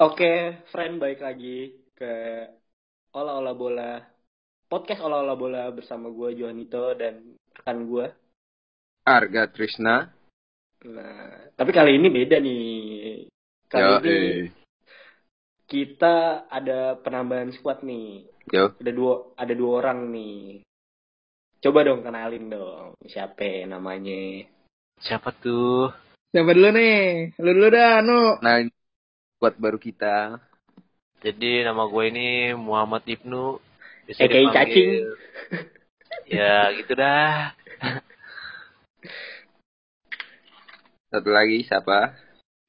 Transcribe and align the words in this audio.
Oke, 0.00 0.64
friend 0.72 0.96
baik 0.96 1.20
lagi 1.20 1.76
ke 1.92 2.12
Olah 3.12 3.36
Olah 3.36 3.52
Bola. 3.52 4.00
Podcast 4.64 5.04
Olah 5.04 5.20
Olah 5.20 5.36
Bola 5.36 5.68
bersama 5.76 6.08
gue 6.08 6.40
Johanito 6.40 6.96
dan 6.96 7.36
rekan 7.52 7.84
gue. 7.84 8.08
Arga 9.04 9.52
Trisna. 9.52 10.08
Nah, 10.88 11.52
tapi 11.52 11.76
kali 11.76 12.00
ini 12.00 12.08
beda 12.08 12.40
nih. 12.40 13.28
Kali 13.68 13.84
Yo, 13.84 13.92
ini 14.00 14.08
eh. 14.08 14.48
kita 15.68 16.48
ada 16.48 16.96
penambahan 16.96 17.52
squad 17.52 17.84
nih. 17.84 18.24
Yo. 18.56 18.72
Ada 18.80 18.92
dua 18.96 19.36
ada 19.36 19.52
dua 19.52 19.84
orang 19.84 20.08
nih. 20.16 20.64
Coba 21.60 21.84
dong 21.84 22.00
kenalin 22.00 22.48
dong 22.48 22.96
siapa 23.04 23.68
namanya. 23.68 24.48
Siapa 24.96 25.28
tuh? 25.44 25.92
Siapa 26.32 26.56
dulu 26.56 26.72
nih? 26.72 27.36
Lu 27.36 27.52
dulu 27.52 27.68
dah, 27.68 28.00
Nu. 28.00 28.40
Nah, 28.40 28.64
buat 29.40 29.56
baru 29.56 29.80
kita. 29.80 30.36
Jadi 31.24 31.64
nama 31.64 31.88
gue 31.88 32.04
ini 32.12 32.52
Muhammad 32.52 33.00
Ibnu. 33.08 33.56
Bisa 34.04 34.28
dipanggil- 34.28 34.52
cacing. 34.52 34.92
ya 36.36 36.68
gitu 36.76 36.92
dah. 36.92 37.56
Satu 41.08 41.32
lagi 41.32 41.64
siapa? 41.64 42.12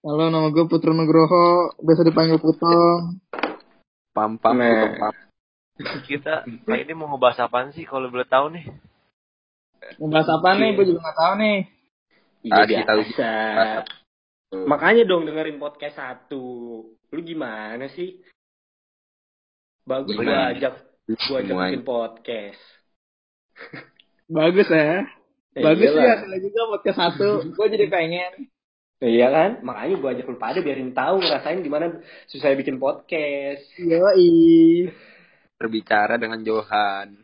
Halo, 0.02 0.32
nama 0.32 0.48
gue 0.48 0.64
Putra 0.64 0.96
Nugroho. 0.96 1.76
Biasa 1.84 2.08
dipanggil. 2.08 2.40
Pam 4.16 4.40
Pam 4.40 4.56
Nah. 4.56 4.72
Putong 4.72 4.96
Pam. 4.96 5.14
Kita 6.08 6.48
kali 6.48 6.88
ini 6.88 6.94
mau 6.96 7.12
ngebahas 7.12 7.52
apaan 7.52 7.76
sih 7.76 7.84
kalau 7.84 8.08
boleh 8.08 8.28
tahu 8.32 8.48
nih? 8.56 8.64
Mau 10.00 10.08
bahas 10.08 10.32
apa 10.32 10.56
nih? 10.56 10.72
Iya. 10.72 10.76
Gue 10.80 10.86
juga 10.88 11.00
gak 11.04 11.18
tahu 11.20 11.34
nih. 11.36 11.58
Iya 12.48 12.56
Ah, 12.56 12.66
kita 12.66 12.94
Tuh. 14.52 14.68
Makanya 14.68 15.08
dong 15.08 15.24
dengerin 15.24 15.58
podcast 15.58 15.96
satu. 15.96 16.44
Lu 16.92 17.20
gimana 17.24 17.88
sih? 17.88 18.20
Bagus 19.82 20.14
gua 20.14 20.24
Gimana? 20.28 20.52
ajak 20.54 20.74
gua 21.08 21.38
ajak 21.40 21.48
Semuanya. 21.48 21.72
bikin 21.72 21.86
podcast. 21.88 22.62
Bagus 24.32 24.68
ya. 24.68 25.08
Eh, 25.52 25.64
Bagus 25.64 25.84
sih 25.84 25.96
iyalah. 25.96 26.16
hasilnya 26.20 26.40
juga 26.44 26.62
podcast 26.70 26.98
satu. 27.00 27.30
gue 27.48 27.66
jadi 27.72 27.88
pengen. 27.88 28.32
Iya 29.02 29.28
kan? 29.28 29.52
Makanya 29.64 29.96
gua 29.98 30.10
ajak 30.14 30.28
lu 30.28 30.38
pada 30.38 30.60
biarin 30.60 30.92
tahu 30.92 31.16
ngerasain 31.20 31.60
gimana 31.60 31.86
susah 32.28 32.52
bikin 32.54 32.76
podcast. 32.76 33.64
Yoi. 33.80 34.92
Berbicara 35.58 36.16
dengan 36.16 36.44
Johan. 36.44 37.16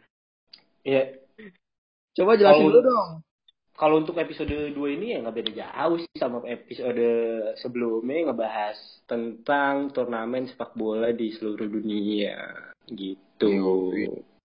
Iya. 0.81 1.19
Coba 2.15 2.33
jelasin 2.33 2.55
Kalau- 2.57 2.71
dulu 2.71 2.79
dong. 2.81 3.09
Kalau 3.77 4.01
untuk 4.01 4.17
episode 4.17 4.73
2 4.73 4.73
ini 4.97 5.13
ya 5.13 5.21
nggak 5.21 5.37
beda 5.37 5.51
jauh 5.53 6.01
sih 6.01 6.17
sama 6.17 6.41
episode 6.49 7.05
sebelumnya 7.61 8.33
ngebahas 8.33 8.73
tentang 9.05 9.93
turnamen 9.93 10.49
sepak 10.49 10.73
bola 10.73 11.13
di 11.13 11.29
seluruh 11.29 11.69
dunia 11.69 12.57
gitu. 12.89 13.53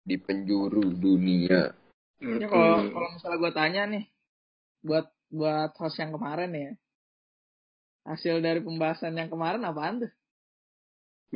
Di 0.00 0.16
penjuru 0.16 0.88
dunia. 0.96 1.68
Ya, 2.16 2.48
kalau 2.48 2.88
kalau 2.88 3.08
misalnya 3.12 3.36
gue 3.36 3.52
tanya 3.52 3.82
nih, 3.92 4.04
buat 4.80 5.06
buat 5.28 5.76
host 5.76 6.00
yang 6.00 6.16
kemarin 6.16 6.56
ya, 6.56 6.72
hasil 8.08 8.41
dari 8.41 8.64
pembahasan 8.64 9.20
yang 9.20 9.28
kemarin 9.28 9.68
apaan 9.68 10.08
tuh? 10.08 10.12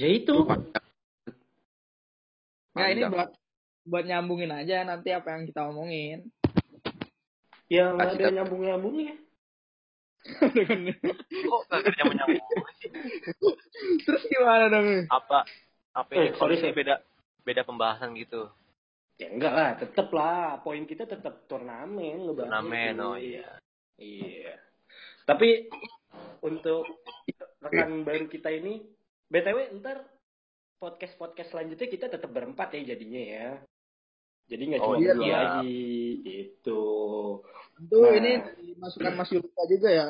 ya 0.01 0.09
itu. 0.09 0.35
Nggak 2.73 2.89
ini 2.97 3.03
buat 3.13 3.31
buat 3.85 4.05
nyambungin 4.09 4.57
aja 4.57 4.89
nanti 4.89 5.13
apa 5.13 5.37
yang 5.37 5.45
kita 5.45 5.69
omongin. 5.69 6.33
Ya 7.73 7.93
nggak 7.97 8.17
Kasih 8.17 8.21
ada 8.21 8.35
nyambung 8.41 8.63
nyambungnya. 8.65 9.15
Kok 10.25 11.63
kagak 11.69 11.95
nyambung 12.01 12.17
nyambung 12.17 12.65
sih? 12.81 12.91
Terus 14.05 14.23
gimana 14.29 14.65
dong? 14.73 14.89
Apa 15.09 15.45
apa 15.95 16.11
Eh, 16.17 16.35
sorry, 16.37 16.59
ini 16.61 16.75
beda 16.75 17.01
beda 17.45 17.63
pembahasan 17.63 18.17
gitu? 18.17 18.49
Ya 19.21 19.31
enggak 19.31 19.55
lah, 19.55 19.71
tetep 19.79 20.09
lah. 20.11 20.59
Poin 20.65 20.83
kita 20.89 21.07
tetap 21.07 21.47
turnamen 21.47 22.27
ngebahas 22.27 22.51
Turnamen, 22.51 22.95
oh 22.99 23.17
iya. 23.17 23.47
Iya. 23.95 24.59
Tapi 25.23 25.71
untuk 26.43 27.05
rekan 27.63 28.03
baru 28.03 28.27
kita 28.27 28.51
ini, 28.51 28.83
btw 29.31 29.71
ntar 29.81 30.03
podcast 30.83 31.15
podcast 31.17 31.55
selanjutnya 31.55 31.89
kita 31.89 32.07
tetap 32.11 32.29
berempat 32.29 32.75
ya 32.75 32.93
jadinya 32.93 33.23
ya. 33.23 33.49
Jadi 34.45 34.63
nggak 34.69 34.81
Oh, 34.85 34.93
cuma 34.93 35.01
iya. 35.01 35.13
berdua 35.17 35.37
lagi, 35.41 35.89
gitu. 36.21 36.83
Tentu 37.75 37.97
Nah. 38.05 38.13
ini 38.21 38.33
masukan 38.77 39.13
Mas 39.17 39.31
Yulita 39.33 39.63
juga 39.67 39.89
ya. 39.91 40.07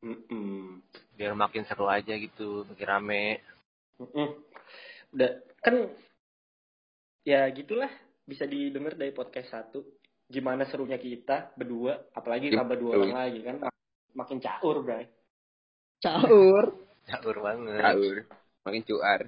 Mm-mm. 0.00 0.80
Biar 1.14 1.32
makin 1.36 1.62
seru 1.68 1.86
aja 1.86 2.16
gitu, 2.16 2.64
makin 2.66 2.86
rame. 2.88 3.24
Mm-mm. 4.00 4.28
Udah 5.14 5.30
kan 5.60 5.74
ya 7.22 7.44
gitulah 7.52 7.90
bisa 8.24 8.48
didengar 8.48 8.96
dari 8.96 9.12
podcast 9.12 9.52
satu. 9.52 9.84
Gimana 10.30 10.62
serunya 10.66 10.96
kita 10.98 11.52
berdua, 11.58 12.10
apalagi 12.14 12.54
tambah 12.54 12.78
dua 12.78 12.92
orang 13.02 13.18
lagi 13.28 13.40
kan 13.42 13.56
makin 14.14 14.38
caur, 14.38 14.82
Bray. 14.82 15.06
Caur. 16.00 16.64
Caur 17.10 17.36
banget. 17.42 17.82
Caur. 17.82 18.16
Makin 18.66 18.82
cuar. 18.86 19.20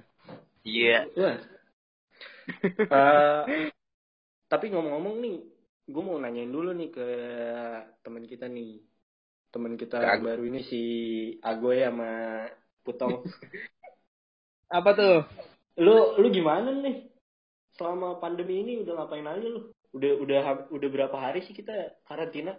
Iya. 0.63 1.07
Wah. 1.15 1.37
Eh, 3.47 3.71
tapi 4.53 4.69
ngomong-ngomong 4.69 5.17
nih, 5.17 5.37
gue 5.89 6.03
mau 6.05 6.21
nanyain 6.21 6.53
dulu 6.53 6.69
nih 6.77 6.93
ke 6.93 7.07
teman 8.05 8.29
kita 8.29 8.45
nih. 8.45 8.85
Teman 9.49 9.73
kita 9.73 9.97
yang 9.97 10.21
baru 10.21 10.45
ini 10.45 10.61
si 10.61 10.81
Agoy 11.41 11.81
sama 11.81 12.45
Putong. 12.85 13.21
Apa 14.77 14.93
tuh? 14.93 15.17
lu 15.73 16.21
lu 16.21 16.27
gimana 16.29 16.69
nih? 16.69 17.09
Selama 17.73 18.21
pandemi 18.21 18.61
ini 18.61 18.85
udah 18.85 18.93
ngapain 19.01 19.25
aja 19.25 19.41
lu? 19.49 19.73
Udah 19.97 20.11
udah 20.21 20.39
udah 20.69 20.89
berapa 20.93 21.17
hari 21.17 21.41
sih 21.45 21.57
kita 21.57 21.97
karantina? 22.05 22.53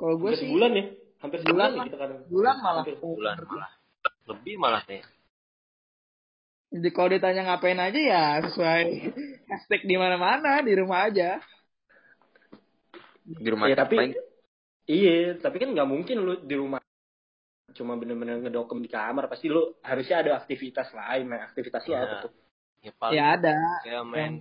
Kalau 0.00 0.16
gue 0.16 0.32
sih 0.32 0.48
sebulan 0.48 0.72
ya? 0.72 0.84
Hampir 1.20 1.40
Bulan 1.44 1.48
sebulan 1.48 1.68
lah. 1.68 1.76
nih 1.76 1.88
kita 1.92 1.98
karantina. 2.00 2.28
bulan 2.32 2.56
malah. 2.60 2.82
Hampir. 2.84 2.96
Bulan 3.00 3.36
malah. 3.44 3.72
Lebih 4.24 4.54
malah 4.56 4.82
nih. 4.88 5.00
Jadi 6.74 6.88
kalau 6.90 7.08
ditanya 7.14 7.42
ngapain 7.46 7.78
aja 7.78 8.00
ya 8.02 8.24
sesuai 8.50 8.82
hashtag 9.50 9.86
di 9.86 9.94
mana-mana 9.94 10.58
di 10.66 10.74
rumah 10.74 11.06
aja. 11.06 11.38
Di 13.22 13.46
rumah 13.46 13.70
Iya, 13.70 13.76
tapi 13.78 13.96
iya, 14.90 15.38
tapi 15.38 15.56
kan 15.62 15.70
nggak 15.70 15.86
mungkin 15.88 16.16
lu 16.18 16.34
di 16.42 16.54
rumah 16.58 16.82
cuma 17.74 17.94
bener-bener 17.94 18.42
ngedokem 18.42 18.82
di 18.82 18.90
kamar. 18.90 19.30
Pasti 19.30 19.46
lu 19.46 19.78
harusnya 19.86 20.26
ada 20.26 20.30
aktivitas 20.42 20.90
lain. 20.90 21.30
Nah, 21.30 21.46
aktivitas 21.46 21.86
lu 21.86 21.94
Iya. 21.94 22.02
apa 22.02 22.14
tuh? 22.26 22.32
Ya 22.84 22.92
paling 22.98 23.14
Ya 23.16 23.24
ada. 23.38 23.56
kayak 23.86 24.04
main 24.10 24.34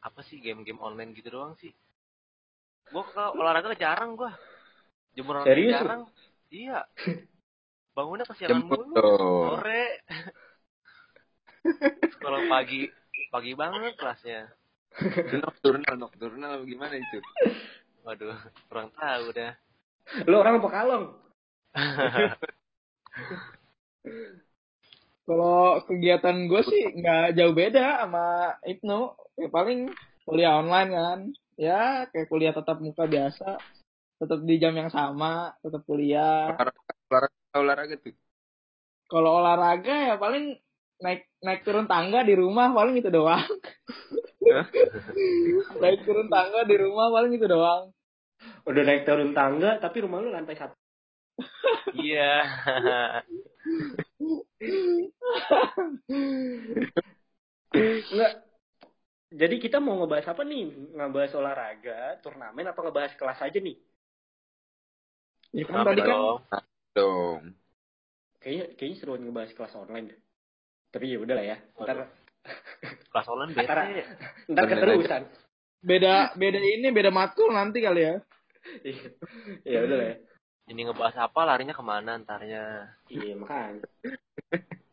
apa 0.00 0.20
sih 0.24 0.40
game-game 0.40 0.80
online 0.80 1.12
gitu 1.12 1.28
doang 1.28 1.54
sih. 1.60 1.70
Gua 2.88 3.04
kalau 3.12 3.36
olahraga 3.36 3.76
jarang 3.76 4.16
gua. 4.16 4.32
Jemur 5.12 5.44
olahraga 5.44 5.70
jarang. 5.76 6.02
Iya. 6.48 6.88
Bangunnya 7.96 8.26
kesiangan 8.26 8.64
mulu. 8.64 8.96
Sore. 8.96 9.84
Kalau 12.22 12.40
pagi 12.48 12.90
pagi 13.32 13.52
banget 13.56 13.96
kelasnya. 13.98 14.52
Nocturnal, 15.42 15.94
nocturnal 15.98 16.62
gimana 16.68 16.94
itu? 16.94 17.18
Waduh, 18.06 18.38
kurang 18.70 18.94
tahu 18.94 19.34
dah. 19.34 19.56
Lu 20.28 20.38
orang 20.38 20.60
apa 20.60 20.68
kalong? 20.70 21.04
Kalau 25.24 25.80
kegiatan 25.88 26.36
gue 26.46 26.62
sih 26.68 27.00
nggak 27.00 27.32
jauh 27.40 27.56
beda 27.56 28.04
sama 28.04 28.60
Ibnu. 28.60 29.00
Ya 29.40 29.48
paling 29.48 29.88
kuliah 30.28 30.60
online 30.60 30.90
kan. 30.92 31.20
Ya 31.56 32.04
kayak 32.12 32.28
kuliah 32.28 32.52
tetap 32.52 32.84
muka 32.84 33.08
biasa. 33.08 33.56
Tetap 34.20 34.44
di 34.44 34.54
jam 34.60 34.76
yang 34.76 34.92
sama. 34.92 35.56
Tetap 35.64 35.80
kuliah. 35.88 36.52
Olahraga, 36.52 37.56
olahraga 37.56 37.96
tuh. 37.96 38.12
Kalau 39.08 39.40
olahraga 39.40 40.12
ya 40.12 40.20
paling 40.20 40.60
naik 41.02 41.26
naik 41.42 41.60
turun 41.66 41.86
tangga 41.90 42.22
di 42.22 42.34
rumah 42.38 42.70
paling 42.70 42.98
itu 43.00 43.10
doang. 43.10 43.42
Hah? 44.44 44.66
naik 45.82 46.06
turun 46.06 46.28
tangga 46.30 46.62
di 46.68 46.76
rumah 46.78 47.10
paling 47.10 47.32
itu 47.34 47.46
doang. 47.48 47.90
Udah 48.68 48.82
naik 48.84 49.08
turun 49.08 49.32
tangga, 49.32 49.80
tapi 49.80 50.04
rumah 50.04 50.20
lu 50.20 50.30
lantai 50.30 50.56
satu. 50.56 50.76
Iya. 51.96 52.44
Enggak. 57.74 58.32
Jadi 59.34 59.56
kita 59.58 59.82
mau 59.82 59.98
ngebahas 59.98 60.30
apa 60.30 60.42
nih? 60.46 60.94
Ngebahas 60.94 61.32
olahraga, 61.34 62.22
turnamen, 62.22 62.70
apa 62.70 62.80
ngebahas 62.80 63.12
kelas 63.18 63.40
aja 63.42 63.58
nih? 63.58 63.76
Ya 65.54 65.64
kan 65.66 65.86
tadi 65.86 66.02
kan 66.02 66.10
dong. 66.10 66.38
Dong. 66.94 67.40
Kayaknya 68.38 68.64
kayaknya 68.78 68.96
seru 69.00 69.18
ngebahas 69.18 69.50
kelas 69.56 69.74
online 69.74 70.06
deh. 70.14 70.20
Tapi 70.94 71.10
ya 71.10 71.18
udah 71.18 71.34
lah 71.34 71.44
ya. 71.44 71.56
Ntar 71.74 71.98
Kelas 73.10 73.26
online 73.26 73.50
Ntar, 73.56 73.78
bete. 73.82 74.02
ntar 74.52 74.64
Bener 74.64 74.72
keterusan. 74.78 75.22
beda 75.84 76.14
beda 76.32 76.58
ini 76.60 76.88
beda 76.88 77.10
matkul 77.10 77.50
nanti 77.50 77.82
kali 77.82 78.02
ya. 78.06 78.14
Iya. 78.80 79.04
ya 79.68 79.78
udah 79.84 79.96
lah 80.00 80.06
ya. 80.08 80.16
Ini 80.72 80.80
ngebahas 80.88 81.16
apa 81.20 81.40
larinya 81.44 81.76
ke 81.76 81.84
mana 81.84 82.16
ntarnya. 82.16 82.88
Iya 83.12 83.34
makanya. 83.36 83.84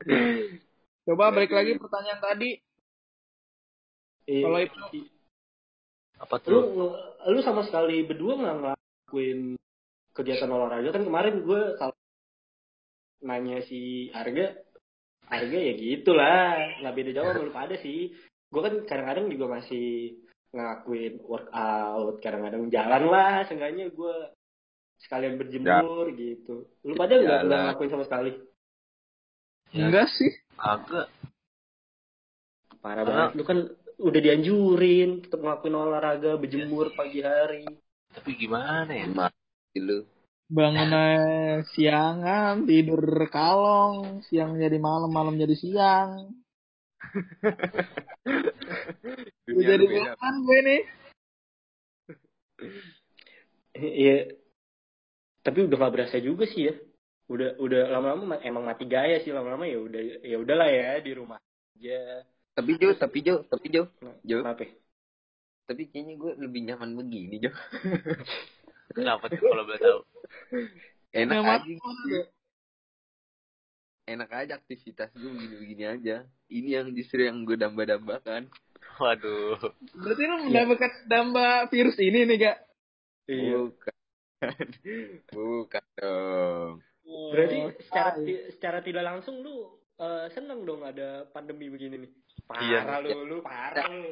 Coba 1.08 1.32
balik 1.32 1.54
lagi 1.54 1.80
pertanyaan 1.80 2.20
tadi. 2.20 2.52
Iya. 4.28 4.44
Kalau 4.44 4.60
itu 4.60 4.80
Apa 6.22 6.36
lu 6.50 6.60
tuh? 6.62 6.92
lu 7.32 7.40
sama 7.42 7.66
sekali 7.66 8.04
berdua 8.06 8.38
nggak 8.38 8.56
ngelakuin 8.62 9.40
kegiatan 10.14 10.52
olahraga 10.52 10.92
kan 10.92 11.02
kemarin 11.02 11.42
gue 11.42 11.62
kalau 11.80 11.96
nanya 13.24 13.64
si 13.66 14.12
harga 14.14 14.54
harga 15.32 15.58
ya 15.58 15.74
gitulah 15.80 16.44
nggak 16.84 16.96
beda 16.96 17.12
jauh 17.16 17.32
sama 17.32 17.48
lu 17.48 17.54
pada 17.56 17.76
sih 17.80 18.12
gue 18.52 18.62
kan 18.62 18.76
kadang-kadang 18.84 19.32
juga 19.32 19.46
masih 19.48 20.20
ngelakuin 20.52 21.24
workout 21.24 22.20
kadang-kadang 22.20 22.68
jalan 22.68 23.04
lah 23.08 23.48
seenggaknya 23.48 23.88
gue 23.96 24.16
sekalian 25.08 25.40
berjemur 25.40 26.12
gitu 26.20 26.68
lu 26.84 26.94
pada 27.00 27.16
nggak 27.16 27.42
ngelakuin 27.48 27.92
sama 27.96 28.06
sekali 28.06 28.36
Ya. 29.72 29.88
enggak 29.88 30.12
sih. 30.20 30.32
Agak. 30.60 31.08
parah 32.84 33.06
banget 33.08 33.40
lu 33.40 33.44
kan 33.48 33.60
udah 34.02 34.20
dianjurin 34.20 35.24
tetap 35.24 35.40
ngelakuin 35.40 35.78
olahraga 35.78 36.36
berjemur 36.36 36.92
pagi 36.98 37.22
hari 37.24 37.64
Tapi 38.12 38.36
gimana 38.36 38.92
ya? 38.92 39.08
Mati 39.08 39.80
lu. 39.80 40.04
Bangunnya 40.52 41.64
siangan, 41.72 42.68
tidur 42.68 43.00
kalong, 43.32 44.20
siang 44.28 44.60
jadi 44.60 44.76
malam, 44.84 45.08
malam 45.08 45.40
jadi 45.40 45.56
siang. 45.56 46.36
Udah 49.48 49.48
Dunia 49.48 49.68
jadi 49.72 49.86
beban 49.88 50.36
gue 50.44 50.60
nih. 50.68 50.82
Iya. 53.80 54.18
Tapi 55.42 55.66
udah 55.66 55.78
gak 55.88 55.94
berasa 55.96 56.20
juga 56.20 56.44
sih 56.52 56.68
ya. 56.68 56.76
Udah 57.32 57.56
udah 57.56 57.88
lama-lama 57.88 58.36
ma- 58.36 58.44
emang 58.44 58.68
mati 58.68 58.84
gaya 58.84 59.24
sih 59.24 59.32
lama-lama 59.32 59.64
ya 59.64 59.80
udah 59.80 60.02
ya 60.20 60.36
udahlah 60.36 60.68
ya 60.68 61.00
di 61.00 61.16
rumah 61.16 61.40
aja. 61.80 62.28
Tapi 62.52 62.76
Jo, 62.76 62.92
tapi 63.00 63.24
Jo, 63.24 63.48
tapi 63.48 63.72
Jo, 63.72 63.88
Nah, 64.04 64.20
Jo. 64.28 64.44
Ya? 64.44 64.68
Tapi 65.64 65.88
kayaknya 65.88 66.20
gue 66.20 66.32
lebih 66.44 66.68
nyaman 66.68 66.92
begini 67.00 67.40
Jo. 67.40 67.56
Kenapa 68.92 69.24
tuh 69.28 69.40
kalau 69.40 69.64
boleh 69.64 69.80
tahu? 69.80 70.00
Enak 71.12 71.36
Nyaman 71.36 71.60
aja. 71.60 71.74
banget. 71.76 72.28
Enak 74.02 74.30
aja 74.34 74.54
aktivitas 74.58 75.10
gue 75.14 75.32
begini-begini 75.32 75.84
aja. 75.88 76.18
Ini 76.48 76.70
yang 76.82 76.88
justru 76.92 77.24
yang 77.24 77.44
gue 77.44 77.56
damba-dambakan. 77.56 78.50
Waduh. 79.00 79.56
Berarti 79.96 80.24
lu 80.26 80.36
mendapatkan 80.50 80.92
damba 81.08 81.70
virus 81.72 81.96
ini 81.98 82.28
nih, 82.28 82.38
Kak? 82.42 82.58
Iya. 83.30 83.56
Bukan. 83.62 83.96
Bukan 85.36 85.86
dong. 85.96 86.72
Berarti 87.06 87.56
Oh, 87.62 87.72
secara 87.78 88.10
secara 88.52 88.80
tidak 88.82 89.04
langsung 89.06 89.44
lu 89.44 89.70
eh, 89.96 90.28
seneng 90.34 90.66
dong 90.66 90.82
ada 90.82 91.30
pandemi 91.30 91.70
begini 91.70 92.02
nih. 92.02 92.12
Iya. 92.58 92.80
Parah 92.84 93.00
lu, 93.00 93.20
lu 93.24 93.38
parah 93.46 93.86
lu. 93.88 94.12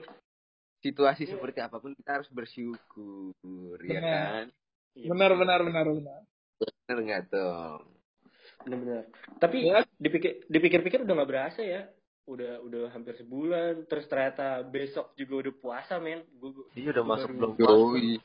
Situasi 0.80 1.28
seperti 1.28 1.60
apa 1.60 1.76
pun 1.76 1.92
kita 1.92 2.22
harus 2.22 2.30
bersyukur, 2.32 3.76
ya 3.84 4.00
Benar. 4.00 4.16
kan? 4.32 4.46
Iya, 4.94 5.08
benar, 5.10 5.32
benar, 5.34 5.60
benar, 5.62 5.86
benar. 5.88 6.22
Bener 6.60 6.98
nggak 7.04 7.22
dong? 7.30 7.82
Benar-benar. 8.66 9.04
Tapi 9.40 9.58
Ya, 9.64 9.80
dipikir 9.96 10.44
dipikir-pikir 10.48 11.00
udah 11.04 11.14
nggak 11.16 11.30
berasa 11.30 11.62
ya. 11.62 11.88
Udah 12.28 12.60
udah 12.62 12.92
hampir 12.92 13.16
sebulan. 13.16 13.88
Terus 13.88 14.06
ternyata 14.06 14.62
besok 14.62 15.16
juga 15.16 15.48
udah 15.48 15.54
puasa 15.56 15.98
men. 15.98 16.26
Gua, 16.36 16.52
gua- 16.52 16.70
Iya 16.76 16.90
udah 16.94 17.06
masuk 17.06 17.30
belum 17.32 17.52
puasa. 17.56 18.20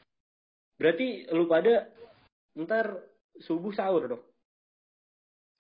Berarti 0.74 1.06
lu 1.30 1.46
pada 1.46 1.86
ntar 2.54 2.86
subuh 3.38 3.72
sahur 3.72 4.04
dong. 4.08 4.24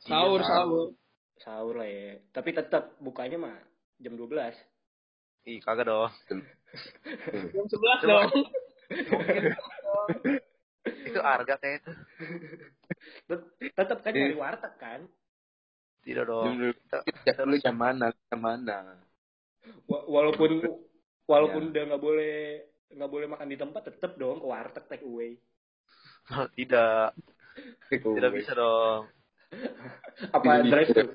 sahur, 0.00 0.40
Iya, 0.42 0.48
sahur. 0.48 0.88
Sahur 1.38 1.74
lah 1.78 1.88
ya. 1.88 2.18
Tapi 2.30 2.50
tetap 2.52 2.98
bukanya 2.98 3.38
mah 3.38 3.56
jam 3.98 4.14
12. 4.14 4.54
Ih 5.44 5.60
kagak 5.60 5.86
dong. 5.86 6.10
Jam 7.54 7.64
11 7.64 8.02
Coba. 8.02 8.26
dong. 8.26 8.30
Itu 11.14 11.20
harga 11.22 11.54
kayak 11.62 11.76
itu. 11.80 11.92
Tetap 13.78 13.98
kan 14.02 14.12
dari 14.12 14.34
warteg 14.34 14.74
kan. 14.82 15.00
Tidak 16.02 16.24
dong. 16.26 16.44
Jam 16.44 16.54
dulu. 16.58 16.74
Ya, 17.24 17.32
lu 17.46 17.56
jam 17.62 17.76
mana? 17.78 18.10
Jam 18.28 18.40
mana? 18.42 18.98
Wa- 19.88 20.04
Walaupun 20.04 20.60
walaupun 21.24 21.62
Ya. 21.64 21.70
udah 21.72 21.82
nggak 21.88 22.02
boleh 22.02 22.36
nggak 22.94 23.10
boleh 23.10 23.26
makan 23.26 23.48
di 23.48 23.56
tempat 23.56 23.82
tetap 23.88 24.12
dong 24.20 24.42
ke 24.42 24.46
warteg 24.46 24.84
take 24.90 25.06
away. 25.06 25.38
Tidak. 26.58 27.06
Tidak 27.88 28.30
bisa 28.34 28.52
dong. 28.52 29.08
Apa 30.36 30.60
drive 30.66 30.90
thru? 30.92 31.08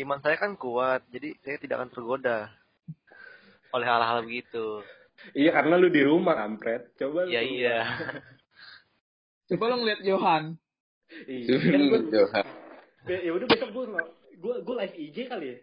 Iman 0.00 0.18
saya 0.24 0.34
kan 0.40 0.56
kuat, 0.56 1.04
jadi 1.12 1.36
saya 1.44 1.56
tidak 1.60 1.76
akan 1.82 1.90
tergoda 1.92 2.38
oleh 3.70 3.86
hal-hal 3.86 4.24
begitu. 4.24 4.82
Iya 5.36 5.52
karena 5.52 5.76
lu 5.76 5.92
di 5.92 6.00
rumah 6.00 6.32
kampret. 6.34 6.96
Coba 6.96 7.28
lu 7.28 7.30
Iya 7.30 7.40
iya. 7.44 7.78
Coba 9.50 9.64
lu 9.74 9.76
ngeliat 9.82 10.00
Johan. 10.06 10.44
Iya. 11.26 11.54
Kan 11.58 11.82
gua, 11.90 12.00
Johan. 12.06 12.46
Be- 13.02 13.24
ya 13.26 13.32
udah 13.34 13.46
besok 13.50 13.70
gue 13.74 13.84
gue 14.40 14.54
gue 14.62 14.74
live 14.78 14.96
IG 14.96 15.16
kali 15.26 15.46
ya 15.52 15.56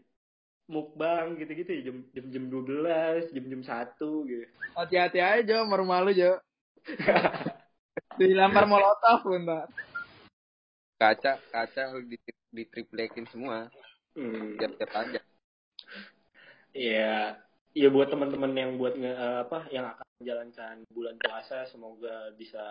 mukbang 0.68 1.40
gitu-gitu 1.40 1.70
ya 1.72 1.82
jam 1.88 1.98
jam 2.12 2.26
jam 2.28 2.44
dua 2.52 2.64
belas 2.68 3.24
jam 3.32 3.46
jam 3.48 3.62
satu 3.64 4.28
gitu 4.28 4.44
Hati-hati 4.76 5.18
aja, 5.24 5.42
Jo. 5.42 5.64
Sama 5.64 5.80
rumah 5.80 6.04
lu, 6.04 6.12
Jo. 6.12 6.38
Dilempar 8.20 8.68
molotov 8.68 9.24
bentar. 9.26 9.70
Kaca, 10.98 11.38
kaca 11.54 11.82
di, 12.04 12.18
ditriplekin 12.52 13.30
semua. 13.30 13.70
hmm. 14.18 14.58
Tiap-tiap 14.60 14.92
aja. 14.94 15.22
ya 16.78 17.38
ya 17.74 17.88
buat 17.90 18.10
teman-teman 18.10 18.54
yang 18.54 18.72
buat 18.78 18.94
nge, 18.98 19.14
eh, 19.14 19.38
apa 19.46 19.66
yang 19.74 19.86
akan 19.86 20.06
menjalankan 20.22 20.76
bulan 20.94 21.16
puasa 21.22 21.66
semoga 21.70 22.34
bisa 22.38 22.66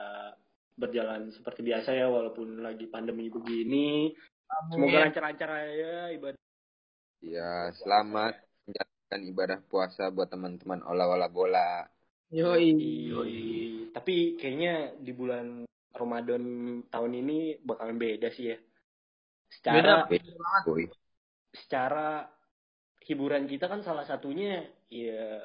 berjalan 0.77 1.33
seperti 1.33 1.65
biasa 1.65 1.97
ya 1.97 2.07
walaupun 2.13 2.61
lagi 2.61 2.87
pandemi 2.87 3.33
begini 3.33 4.13
semoga 4.71 5.09
lancar-lancar 5.09 5.49
aja 5.49 6.13
ibadah 6.13 6.47
Ya, 7.25 7.73
selamat 7.81 8.39
menjalankan 8.69 9.21
ibadah 9.33 9.59
puasa 9.67 10.13
buat 10.13 10.29
teman-teman 10.29 10.85
olah-olah 10.85 11.31
bola. 11.33 11.89
Yoi. 12.31 12.71
Yoi. 13.09 13.43
Tapi 13.91 14.37
kayaknya 14.37 14.95
di 15.01 15.11
bulan 15.17 15.65
Ramadan 15.97 16.43
tahun 16.93 17.13
ini 17.25 17.65
bakalan 17.65 17.97
beda 17.97 18.29
sih 18.31 18.53
ya. 18.53 18.59
Secara 19.49 20.07
Woi. 20.69 20.91
secara 21.55 22.29
hiburan 23.07 23.47
kita 23.49 23.71
kan 23.71 23.81
salah 23.81 24.05
satunya 24.05 24.67
ya 24.91 25.41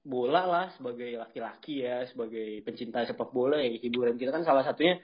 bola 0.00 0.42
lah 0.48 0.66
sebagai 0.76 1.12
laki-laki 1.20 1.84
ya, 1.84 2.08
sebagai 2.08 2.64
pencinta 2.64 3.04
sepak 3.04 3.30
bola 3.36 3.60
ya 3.60 3.68
hiburan 3.80 4.16
kita 4.16 4.32
kan 4.32 4.44
salah 4.44 4.64
satunya 4.64 4.96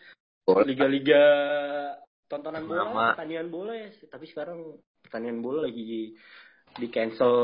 Bola. 0.47 0.63
liga-liga 0.63 1.25
tontonan 2.31 2.65
bola, 2.65 2.83
Sama. 2.87 3.07
pertandingan 3.13 3.49
bola 3.51 3.73
ya. 3.75 3.91
Tapi 4.09 4.25
sekarang 4.31 4.79
pertandingan 5.03 5.43
bola 5.43 5.67
lagi 5.67 6.15
di 6.77 6.87
cancel 6.91 7.35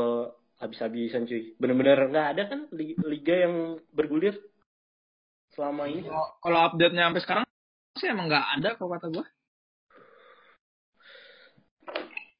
habis-habisan 0.59 1.27
cuy. 1.27 1.53
Bener-bener 1.59 1.99
nggak 2.09 2.27
ada 2.35 2.43
kan 2.47 2.59
li- 2.71 2.97
liga 3.03 3.35
yang 3.47 3.75
bergulir 3.91 4.39
selama 5.53 5.85
ini. 5.91 6.07
Kalau 6.07 6.25
kalau 6.41 6.59
update-nya 6.71 7.11
sampai 7.11 7.21
sekarang 7.21 7.43
sih 7.99 8.09
emang 8.09 8.27
nggak 8.31 8.47
ada 8.59 8.69
kok 8.79 8.87
kata 8.89 9.07
gua. 9.11 9.25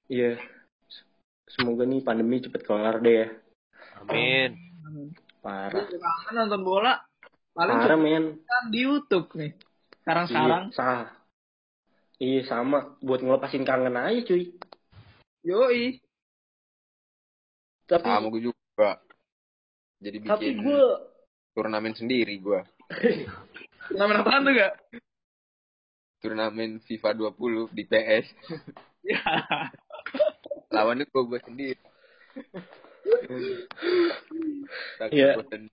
Iya. 0.09 0.39
Semoga 1.53 1.85
nih 1.85 2.01
pandemi 2.01 2.41
cepet 2.41 2.65
kelar 2.65 2.97
deh 3.03 3.13
ya. 3.13 3.27
Amin. 4.01 4.72
Parah. 5.43 5.83
Gua 5.87 6.11
kangen 6.27 6.33
nonton 6.47 6.61
bola. 6.63 6.93
Paling 7.53 7.77
Parah 7.85 7.99
men. 7.99 8.25
di 8.73 8.79
YouTube 8.81 9.29
nih. 9.37 9.51
Sekarang-sekarang. 10.03 10.63
Iya, 10.71 10.75
sah. 10.75 11.05
Iya 12.19 12.41
sama. 12.49 12.97
Buat 12.99 13.21
ngelepasin 13.21 13.63
kangen 13.63 13.95
aja 13.95 14.19
cuy. 14.25 14.55
Yoi. 15.43 15.99
Tapi 17.83 18.07
Sama 18.07 18.27
gue 18.31 18.51
juga. 18.51 18.89
Jadi 20.03 20.17
tapi 20.23 20.55
bikin 20.55 20.63
gue 20.63 20.83
turnamen 21.53 21.93
sendiri 21.95 22.35
gue. 22.39 22.59
Turnamen 23.91 24.23
apaan 24.23 24.47
tuh 24.47 24.53
gak? 24.55 24.73
Turnamen 26.23 26.79
FIFA 26.83 27.31
20 27.35 27.75
di 27.75 27.83
PS. 27.87 28.27
Ya. 29.03 29.19
Lawannya 30.71 31.03
gue 31.03 31.23
gue 31.27 31.39
sendiri. 31.43 31.83
Iya. 35.11 35.35
Takut 35.35 35.71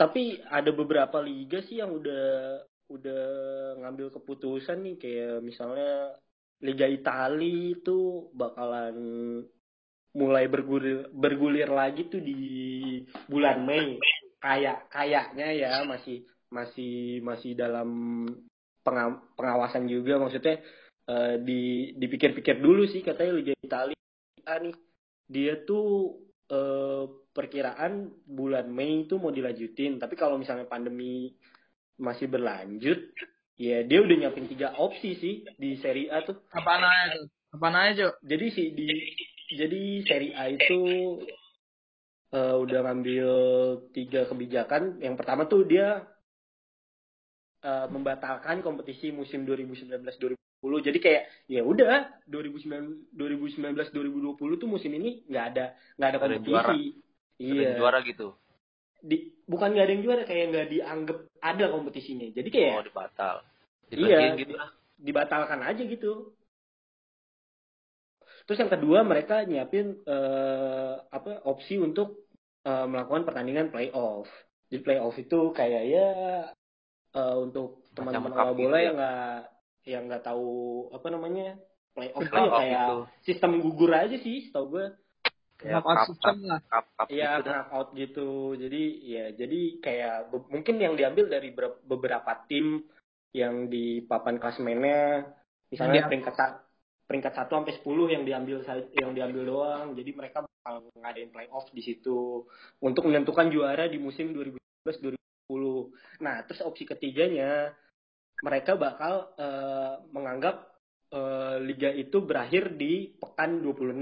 tapi 0.00 0.40
ada 0.48 0.72
beberapa 0.72 1.20
liga 1.20 1.60
sih 1.68 1.84
yang 1.84 1.92
udah 1.92 2.56
udah 2.88 3.24
ngambil 3.84 4.08
keputusan 4.16 4.80
nih. 4.80 4.96
Kayak 4.96 5.44
misalnya 5.44 6.16
Liga 6.64 6.88
Italia 6.88 7.76
itu 7.76 8.32
bakalan 8.32 8.96
mulai 10.16 10.48
bergulir 10.48 11.12
bergulir 11.12 11.68
lagi 11.68 12.08
tuh 12.08 12.24
di 12.24 12.40
bulan 13.28 13.68
Mei. 13.68 14.00
Kayak 14.40 14.88
kayaknya 14.88 15.48
ya 15.52 15.70
masih 15.84 16.24
masih 16.48 17.20
masih 17.20 17.52
dalam 17.52 18.24
penga- 18.80 19.20
pengawasan 19.36 19.84
juga. 19.84 20.16
Maksudnya 20.16 20.64
eh, 21.12 21.34
di 21.44 21.92
dipikir-pikir 22.00 22.56
dulu 22.56 22.88
sih 22.88 23.04
katanya 23.04 23.36
Liga 23.36 23.52
Italia 23.60 23.96
nih 24.48 24.89
dia 25.30 25.62
tuh 25.62 26.18
eh, 26.50 27.04
perkiraan 27.30 28.10
bulan 28.26 28.66
Mei 28.66 29.06
itu 29.06 29.14
mau 29.16 29.30
dilanjutin. 29.30 30.02
Tapi 30.02 30.18
kalau 30.18 30.34
misalnya 30.34 30.66
pandemi 30.66 31.30
masih 32.00 32.26
berlanjut 32.26 32.98
ya 33.60 33.84
dia 33.84 34.00
udah 34.00 34.16
nyiapin 34.16 34.48
tiga 34.48 34.72
opsi 34.80 35.14
sih 35.20 35.34
di 35.54 35.78
seri 35.78 36.10
A 36.10 36.26
tuh. 36.26 36.42
Apaan 36.50 36.82
aja 36.82 37.14
tuh? 37.22 37.30
Apaan 37.50 37.76
aja, 37.76 38.06
jadi 38.24 38.46
sih 38.50 38.72
di 38.72 38.88
jadi 39.54 39.82
seri 40.06 40.30
A 40.34 40.50
itu 40.50 40.80
eh, 42.34 42.56
udah 42.56 42.78
ngambil 42.88 43.28
tiga 43.94 44.26
kebijakan. 44.26 44.98
Yang 44.98 45.14
pertama 45.20 45.46
tuh 45.46 45.68
dia 45.68 46.02
eh, 47.62 47.86
membatalkan 47.92 48.64
kompetisi 48.64 49.12
musim 49.14 49.44
2019-2020 49.44 50.39
jadi 50.60 50.98
kayak 51.00 51.22
ya 51.48 51.64
udah 51.64 52.20
2009 52.28 53.16
2019 53.16 53.96
2020 53.96 54.60
tuh 54.60 54.68
musim 54.68 54.92
ini 54.92 55.24
nggak 55.24 55.44
ada 55.56 55.72
nggak 55.96 56.08
ada 56.12 56.18
ada 56.20 56.36
kompetisi 56.36 56.92
Sering 57.40 57.56
iya 57.56 57.70
juara 57.80 57.98
gitu. 58.04 58.36
di, 59.00 59.32
bukan 59.48 59.72
nggak 59.72 59.86
ada 59.88 59.92
yang 59.96 60.04
juara 60.04 60.22
kayak 60.28 60.44
nggak 60.52 60.68
dianggap 60.68 61.18
ada 61.40 61.64
kompetisinya 61.72 62.28
jadi 62.36 62.48
kayak 62.52 62.72
Oh, 62.76 62.84
dibatal. 62.84 63.36
Iya. 63.88 63.96
Dibagiin 63.96 64.34
gitu 64.36 64.54
lah. 64.60 64.68
dibatalkan 65.00 65.60
aja 65.64 65.82
gitu. 65.82 66.36
Terus 68.44 68.60
yang 68.60 68.72
kedua 68.72 69.00
mereka 69.00 69.40
nyiapin 69.48 69.96
eh, 70.04 70.94
apa 71.08 71.40
opsi 71.48 71.80
untuk 71.80 72.28
eh, 72.68 72.86
melakukan 72.86 73.24
pertandingan 73.24 73.72
playoff. 73.72 74.28
Di 74.68 74.78
playoff 74.84 75.16
itu 75.16 75.56
kayak 75.56 75.82
ya 75.88 76.08
eh, 77.16 77.36
untuk 77.40 77.88
teman-teman 77.96 78.32
awal 78.36 78.52
cup 78.52 78.58
bola 78.60 78.60
gitu 78.60 78.76
ya? 78.76 78.84
yang 78.84 78.96
nggak 79.00 79.38
yang 79.88 80.06
nggak 80.08 80.24
tahu 80.24 80.48
apa 80.92 81.08
namanya 81.08 81.56
playoff 81.96 82.22
itu 82.22 82.30
Playoff 82.30 82.60
kayak 82.60 82.84
itu. 82.86 82.96
sistem 83.24 83.52
gugur 83.60 83.90
aja 83.92 84.16
sih, 84.20 84.46
setahu 84.48 84.66
gue. 84.78 84.86
Ya, 85.60 85.76
system 86.08 86.48
lah. 86.48 86.60
Iya, 87.12 87.44
gitu 87.44 87.50
knockout 87.52 87.88
gitu. 87.92 88.30
Jadi 88.56 88.82
ya 89.04 89.24
jadi 89.36 89.60
kayak 89.84 90.16
mungkin 90.48 90.76
yang 90.80 90.94
diambil 90.96 91.28
dari 91.28 91.52
ber- 91.52 91.84
beberapa 91.84 92.32
tim 92.48 92.80
yang 93.36 93.68
di 93.68 94.00
papan 94.02 94.40
klasemennya 94.40 95.28
misalnya 95.68 96.02
Iya. 96.02 96.08
peringkat 96.08 96.34
peringkat 97.04 97.32
1 97.36 97.52
sampai 97.60 97.74
10 97.76 98.08
yang 98.08 98.22
diambil 98.24 98.64
yang 98.96 99.10
diambil 99.12 99.42
doang. 99.44 99.86
Jadi 99.92 100.10
mereka 100.16 100.46
bakal 100.46 100.88
ngadain 100.96 101.28
playoff 101.28 101.68
di 101.74 101.82
situ 101.84 102.46
untuk 102.80 103.04
menentukan 103.04 103.52
juara 103.52 103.84
di 103.84 104.00
musim 104.00 104.32
2019-2020. 104.32 105.92
Nah, 106.24 106.40
terus 106.48 106.64
opsi 106.64 106.86
ketiganya 106.86 107.74
mereka 108.40 108.76
bakal 108.76 109.32
eh, 109.36 109.94
menganggap 110.12 110.68
eh, 111.12 111.56
liga 111.64 111.90
itu 111.92 112.24
berakhir 112.24 112.76
di 112.76 113.12
pekan 113.16 113.60
26 113.62 113.96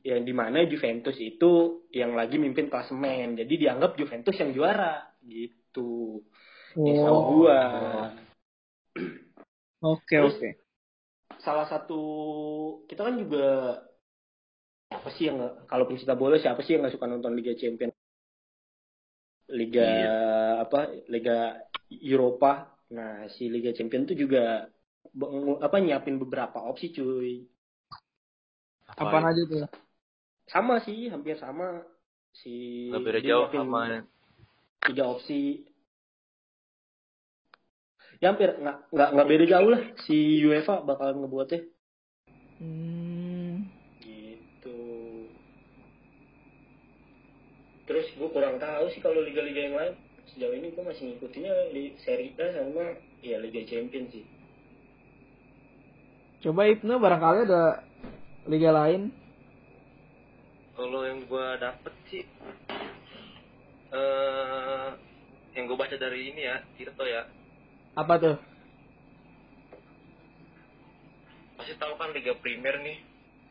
yang 0.00 0.24
di 0.24 0.32
mana 0.32 0.64
Juventus 0.64 1.12
itu 1.20 1.84
yang 1.92 2.16
lagi 2.16 2.40
mimpin 2.40 2.72
klasemen. 2.72 3.36
Jadi 3.36 3.68
dianggap 3.68 4.00
Juventus 4.00 4.32
yang 4.40 4.56
juara 4.56 5.12
gitu. 5.20 6.24
Ya 6.74 7.04
tahu 7.04 7.18
Oh. 7.20 7.24
gua. 7.36 7.60
Oke, 9.84 10.16
oke. 10.16 10.50
salah 11.44 11.68
satu 11.68 12.00
kita 12.88 13.04
kan 13.04 13.20
juga 13.20 13.76
siapa 14.88 15.08
sih 15.12 15.28
yang 15.28 15.38
kalau 15.68 15.84
pencinta 15.84 16.16
bola 16.16 16.40
siapa 16.40 16.64
sih 16.64 16.72
yang 16.72 16.86
nggak 16.86 16.96
suka 16.96 17.04
nonton 17.04 17.36
Liga 17.36 17.52
Champions? 17.52 17.92
Liga 19.52 19.90
apa? 20.64 20.88
Liga 21.12 21.60
Eropa 21.92 22.73
nah 22.92 23.24
si 23.32 23.48
Liga 23.48 23.72
Champions 23.72 24.12
itu 24.12 24.26
juga 24.28 24.68
apa 25.62 25.76
nyiapin 25.78 26.18
beberapa 26.20 26.60
opsi 26.64 26.90
cuy. 26.92 27.46
Apaan? 28.94 29.30
Aja 29.30 29.42
tuh? 29.48 29.64
sama 30.48 30.80
sih 30.84 31.08
hampir 31.08 31.40
sama. 31.40 31.84
Si 32.34 32.90
dia 32.90 33.20
jauh 33.22 33.48
sama 33.54 34.04
tiga 34.84 35.04
opsi. 35.06 35.64
Ya 38.18 38.32
hampir 38.32 38.56
nggak 38.58 38.90
nggak 38.90 39.08
nggak 39.14 39.28
beda 39.28 39.44
jauh 39.48 39.68
lah. 39.70 39.82
Si 40.04 40.42
UEFA 40.42 40.82
bakalan 40.82 41.24
ngebuatnya. 41.24 41.60
Hmm. 42.54 43.66
gitu. 44.00 44.80
Terus 47.84 48.06
gue 48.14 48.28
kurang 48.30 48.62
tahu 48.62 48.84
sih 48.94 49.02
kalau 49.02 49.20
liga-liga 49.20 49.60
yang 49.68 49.76
lain 49.76 49.94
sejauh 50.32 50.54
ini 50.54 50.72
gue 50.72 50.84
masih 50.84 51.04
ngikutinnya 51.12 51.54
di 51.70 51.92
Serie 52.00 52.32
A 52.38 52.46
sama 52.54 52.96
ya 53.20 53.36
Liga 53.38 53.60
Champions 53.68 54.10
sih 54.12 54.24
Coba 56.40 56.68
Ibnu 56.68 57.00
barangkali 57.00 57.48
ada 57.48 57.80
liga 58.44 58.68
lain. 58.68 59.08
Kalau 60.76 61.00
yang 61.08 61.24
gua 61.24 61.56
dapet 61.56 61.94
sih 62.12 62.20
eh 63.88 64.88
yang 65.56 65.64
gue 65.64 65.72
baca 65.72 65.96
dari 65.96 66.28
ini 66.28 66.44
ya, 66.44 66.60
Tirto 66.76 67.00
ya. 67.08 67.24
Apa 67.96 68.20
tuh? 68.20 68.36
Pasti 71.56 71.72
tahu 71.80 71.96
kan 71.96 72.12
Liga 72.12 72.36
Primer 72.36 72.76
nih, 72.82 72.98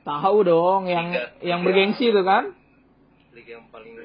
Tahu 0.05 0.37
dong 0.45 0.85
yang 0.85 1.09
Liga. 1.15 1.33
yang 1.41 1.65
bergengsi 1.65 2.13
itu 2.13 2.21
kan? 2.21 2.53
liga 3.33 3.57
yang 3.57 3.65
paling 3.73 3.97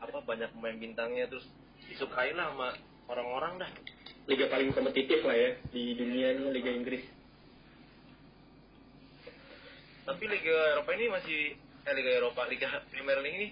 apa 0.00 0.16
banyak 0.24 0.48
pemain 0.56 0.80
bintangnya 0.80 1.28
terus 1.28 1.44
disukai 2.00 2.32
lah 2.32 2.48
sama 2.56 2.72
orang-orang 3.12 3.60
dah. 3.60 3.70
liga 4.24 4.48
paling 4.48 4.72
kompetitif 4.72 5.20
lah 5.20 5.36
ya 5.36 5.52
di 5.68 5.92
dunia 6.00 6.32
ini 6.32 6.48
Liga 6.48 6.72
Inggris. 6.72 7.04
Tapi 10.08 10.24
Liga 10.24 10.56
Eropa 10.80 10.96
ini 10.96 11.12
masih 11.12 11.40
eh 11.60 11.92
Liga 11.92 12.12
Eropa, 12.16 12.48
Liga 12.48 12.80
Premier 12.88 13.20
League 13.20 13.36
ini 13.36 13.48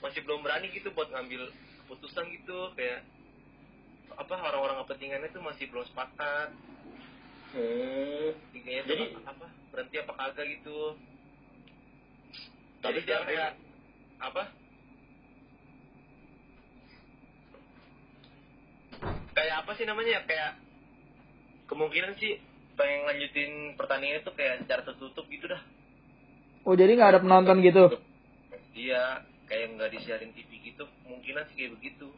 masih 0.00 0.24
belum 0.24 0.40
berani 0.40 0.72
gitu 0.72 0.88
buat 0.96 1.12
ngambil 1.12 1.52
keputusan 1.84 2.24
gitu. 2.40 2.72
Kayak 2.72 3.04
apa 4.16 4.32
orang-orang 4.32 4.80
kepentingannya 4.88 5.28
tuh 5.28 5.44
masih 5.44 5.68
belum 5.68 5.84
sepakat. 5.92 6.48
Hmm. 7.52 8.32
liganya 8.56 8.82
Jadi- 8.88 9.12
apa 9.28 9.44
berhenti 9.76 9.96
apa 10.00 10.12
kagak 10.16 10.46
gitu. 10.56 10.96
Tapi 12.80 12.96
jadi 12.96 13.04
dia 13.04 13.12
sekarang- 13.12 13.28
kayak 13.28 13.50
apa 14.24 14.42
kayak 19.34 19.64
apa 19.64 19.72
sih 19.78 19.84
namanya 19.86 20.18
ya 20.18 20.20
kayak 20.26 20.50
kemungkinan 21.70 22.18
sih 22.18 22.38
pengen 22.74 23.06
lanjutin 23.06 23.50
pertandingan 23.76 24.24
itu 24.24 24.32
kayak 24.34 24.64
secara 24.64 24.82
tertutup 24.82 25.26
gitu 25.28 25.46
dah 25.46 25.62
Oh 26.60 26.76
jadi 26.76 26.92
nggak 26.92 27.10
ada 27.16 27.20
penonton 27.24 27.64
gitu? 27.64 27.88
Iya, 28.76 29.24
kayak 29.48 29.80
nggak 29.80 29.90
disiarin 29.96 30.32
TV 30.36 30.60
gitu, 30.60 30.84
kemungkinan 30.84 31.48
sih 31.48 31.56
kayak 31.56 31.72
begitu. 31.80 32.08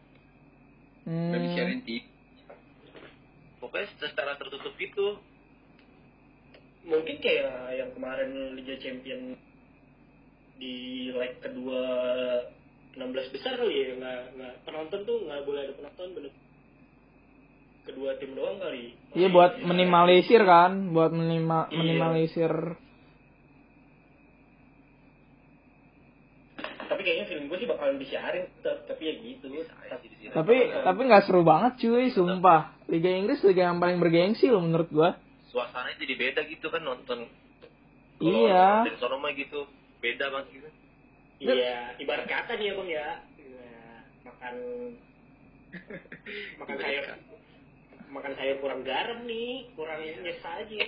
Hmm. 1.07 1.31
Nggak 1.31 1.42
disiarin 1.47 1.81
di 1.87 1.97
Pokoknya 3.62 3.87
secara 4.02 4.35
tertutup 4.35 4.75
gitu. 4.75 5.23
mungkin 6.83 7.23
kayak 7.23 7.78
yang 7.78 7.95
kemarin 7.95 8.59
Liga 8.59 8.75
Champion 8.83 9.38
di 10.59 11.07
leg 11.14 11.38
kedua 11.38 11.78
16 12.99 13.35
besar 13.38 13.54
kali 13.54 13.71
ya 13.71 13.95
nggak 14.02 14.23
nggak 14.35 14.54
penonton 14.66 15.00
tuh 15.07 15.23
nggak 15.23 15.47
boleh 15.47 15.62
ada 15.62 15.78
penonton 15.78 16.09
bener 16.11 16.35
kedua 17.82 18.14
tim 18.16 18.32
doang 18.32 18.58
kali 18.58 18.94
Iya 19.12 19.28
buat 19.28 19.60
minimalisir 19.60 20.40
kan, 20.40 20.88
buat 20.90 21.12
minima, 21.12 21.68
Iya. 21.68 21.76
minimalisir. 21.76 22.52
tapi 26.82 27.08
kayaknya 27.08 27.24
film 27.24 27.48
gue 27.48 27.56
sih 27.56 27.68
bakalan 27.68 27.96
disiarin 27.96 28.44
tetap 28.60 28.84
tapi 28.84 29.02
ya 29.08 29.14
gitu. 29.16 29.48
Tapi 30.32 30.56
tapi 30.70 31.00
nggak 31.02 31.24
seru 31.24 31.40
banget 31.40 31.80
cuy, 31.80 32.12
sumpah. 32.12 32.76
Liga 32.88 33.08
Inggris 33.08 33.40
liga 33.42 33.72
yang 33.72 33.80
paling 33.80 33.96
bergengsi 33.96 34.52
loh 34.52 34.60
menurut 34.60 34.88
gua. 34.92 35.16
suasananya 35.48 36.00
jadi 36.00 36.14
beda 36.16 36.40
gitu 36.48 36.68
kan 36.68 36.80
nonton. 36.80 37.28
Iya. 38.20 38.88
Di 38.88 38.96
sono 38.96 39.20
mah 39.20 39.32
gitu, 39.36 39.68
beda 40.00 40.32
banget 40.32 40.48
gitu. 40.52 40.68
iya 41.42 41.92
ibarat 41.98 42.24
kata 42.24 42.54
nih 42.54 42.70
ya 42.70 42.72
bang 42.78 42.88
ya 42.88 43.08
Nah, 43.42 43.98
makan 44.30 44.54
makan 46.62 46.76
sayur. 46.78 47.04
Makan 48.12 48.33
sayur 48.35 48.61
kurang 48.61 48.83
garam 48.83 49.25
nih 49.25 49.73
kurang 49.73 49.99
nyes 49.99 50.38
aja 50.38 50.78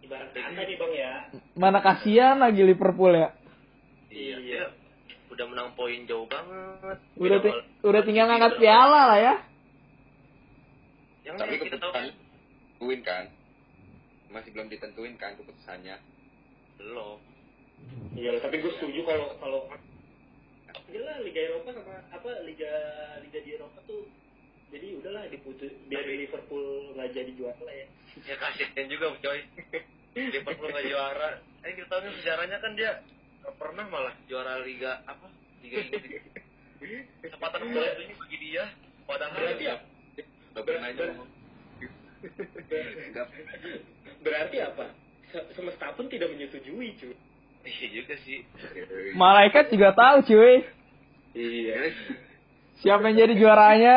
ibarat 0.00 0.30
kata 0.32 0.56
nih 0.58 0.76
bang 0.76 0.92
ya 0.94 1.12
Mana 1.52 1.78
kasihan 1.78 2.38
lagi 2.38 2.62
Liverpool 2.62 3.12
ya. 3.12 3.28
Iya. 4.08 4.36
Iya. 4.40 4.64
udah 5.28 5.44
menang 5.44 5.70
poin 5.74 6.02
jauh 6.02 6.24
banget. 6.24 6.98
Udah 7.14 7.38
ti- 7.38 7.52
mal- 7.52 7.66
udah 7.84 8.02
tinggal 8.02 8.26
ngangkat 8.26 8.54
piala 8.56 9.00
lah 9.06 9.18
ya. 9.18 9.34
Yang 11.22 11.36
tapi 11.36 11.54
kita 11.60 11.76
tahu 11.76 11.92
keputusan 11.92 12.16
tentuin 12.72 13.00
kan 13.02 13.24
masih 14.28 14.50
belum 14.50 14.68
ditentuin 14.68 15.14
kan 15.14 15.36
keputusannya 15.36 15.96
belum. 16.76 17.18
iya 18.14 18.38
tapi 18.38 18.58
gue 18.58 18.72
setuju 18.72 19.00
kalau 19.02 19.26
kalau 19.36 19.60
Gila 20.88 21.14
Liga 21.20 21.40
Eropa 21.44 21.70
sama 21.70 22.00
apa 22.08 22.30
Liga 22.42 22.70
Liga 23.20 23.38
di 23.38 23.50
Eropa 23.52 23.78
tuh 23.84 24.08
jadi 24.68 24.86
udahlah 25.00 25.24
diputus 25.32 25.72
biar 25.88 26.04
Liverpool 26.04 26.92
nggak 26.92 27.10
jadi 27.16 27.30
juara 27.34 27.60
lah 27.64 27.74
ya 27.74 27.86
Ya 28.26 28.34
kasihan 28.34 28.86
juga 28.90 29.14
coy. 29.22 29.40
Liverpool 30.18 30.68
nggak 30.74 30.86
juara. 30.90 31.38
Ini 31.62 31.72
kita 31.78 31.86
tahu 31.86 32.10
sejarahnya 32.18 32.58
kan 32.58 32.72
dia 32.74 32.98
pernah 33.56 33.86
malah 33.86 34.14
juara 34.26 34.58
liga 34.60 35.00
apa? 35.06 35.30
Liga 35.62 35.86
Inggris. 35.86 36.22
Kesempatan 37.22 37.70
bola 37.70 37.88
itu 37.94 38.14
bagi 38.18 38.38
dia. 38.42 38.64
Padahal 39.06 39.34
Berarti? 39.38 39.64
Gak 40.54 40.64
pernah. 40.66 40.90
Berarti 44.20 44.56
apa? 44.60 44.84
Se- 45.30 45.48
Semesta 45.54 45.94
pun 45.94 46.10
tidak 46.10 46.34
menyetujui, 46.34 46.98
cuy. 46.98 47.14
Iya 47.68 47.86
juga 48.02 48.14
sih. 48.24 48.42
Malaikat 49.14 49.70
juga 49.70 49.94
tahu 49.94 50.26
cuy. 50.26 50.64
Iya. 51.38 51.94
Siapa 52.82 53.10
yang 53.10 53.16
jadi 53.26 53.34
juaranya? 53.38 53.96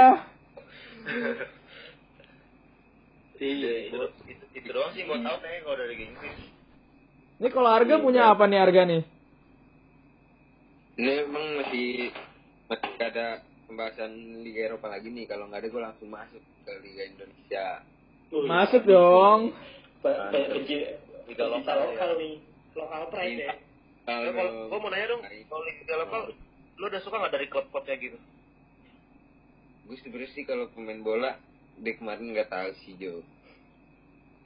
Iya. 3.41 3.89
itu, 3.89 3.98
itu, 4.29 4.43
itu 4.53 4.67
doang 4.70 4.93
sih 4.93 5.01
mau 5.01 5.17
tahu 5.17 5.38
kayaknya 5.41 5.62
kalau 5.65 5.77
dari 5.81 5.96
Inggris. 5.98 6.38
Ini 7.41 7.48
kalau 7.50 7.70
harga 7.74 7.96
punya 7.98 8.29
apa 8.29 8.43
nih 8.46 8.60
harga 8.62 8.81
nih? 8.86 9.01
Ini 11.01 11.12
emang 11.25 11.46
masih 11.58 12.13
masih 12.70 12.91
ada 13.01 13.41
pembahasan 13.65 14.12
Liga 14.46 14.70
Eropa 14.70 14.93
lagi 14.93 15.10
nih. 15.10 15.25
Kalau 15.25 15.50
nggak 15.50 15.58
ada 15.65 15.70
gue 15.74 15.81
langsung 15.81 16.10
masuk 16.13 16.43
ke 16.62 16.72
Liga 16.86 17.03
Indonesia. 17.10 17.65
Masuk 18.46 18.81
dong. 18.86 19.39
Penci- 20.05 20.93
Liga 21.25 21.46
lokal, 21.50 21.77
lokal 21.89 22.10
nih. 22.22 22.34
Lokal 22.77 23.01
pride 23.10 23.41
ya. 23.41 23.53
Kalau 24.01 24.29
Nah, 24.34 24.70
gua 24.70 24.77
mau 24.77 24.89
nanya 24.93 25.08
dong, 25.10 25.22
kalau 25.24 25.63
Liga 25.65 25.96
lokal 25.98 26.22
lu 26.77 26.86
udah 26.86 27.01
suka 27.01 27.17
nggak 27.17 27.34
dari 27.34 27.48
klub-klubnya 27.50 27.96
gitu? 27.98 28.17
Gue 29.91 30.00
sebenarnya 30.00 30.31
sih 30.31 30.48
kalau 30.48 30.71
pemain 30.71 31.03
bola 31.03 31.36
dari 31.75 31.93
kemarin 31.93 32.31
nggak 32.31 32.48
tahu 32.48 32.69
sih 32.81 32.95
Jo. 32.95 33.19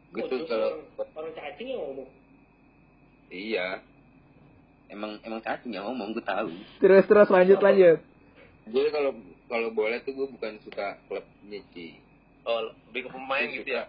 Gue 0.09 0.19
Oh, 0.19 0.27
tuh 0.27 0.41
terus 0.41 0.49
kalau 0.49 0.69
orang, 1.13 1.33
cacing 1.33 1.67
yang 1.69 1.81
ngomong. 1.83 2.09
iya 3.27 3.67
emang 4.87 5.21
emang 5.21 5.37
cacing 5.39 5.69
yang 5.69 5.85
ngomong 5.85 6.17
gue 6.17 6.25
tahu. 6.25 6.49
Terus 6.79 7.05
terus 7.05 7.29
lanjut 7.29 7.61
lanjut. 7.61 8.01
Jadi 8.65 8.89
kalau 8.89 9.11
kalau 9.45 9.69
bola 9.69 10.01
tuh 10.01 10.13
gue 10.13 10.27
bukan 10.27 10.57
suka 10.65 10.97
klubnya 11.05 11.61
sih. 11.71 11.93
Oh, 12.41 12.65
lebih 12.89 13.05
ke 13.05 13.09
pemain 13.11 13.45
gitu 13.45 13.69
ya? 13.69 13.85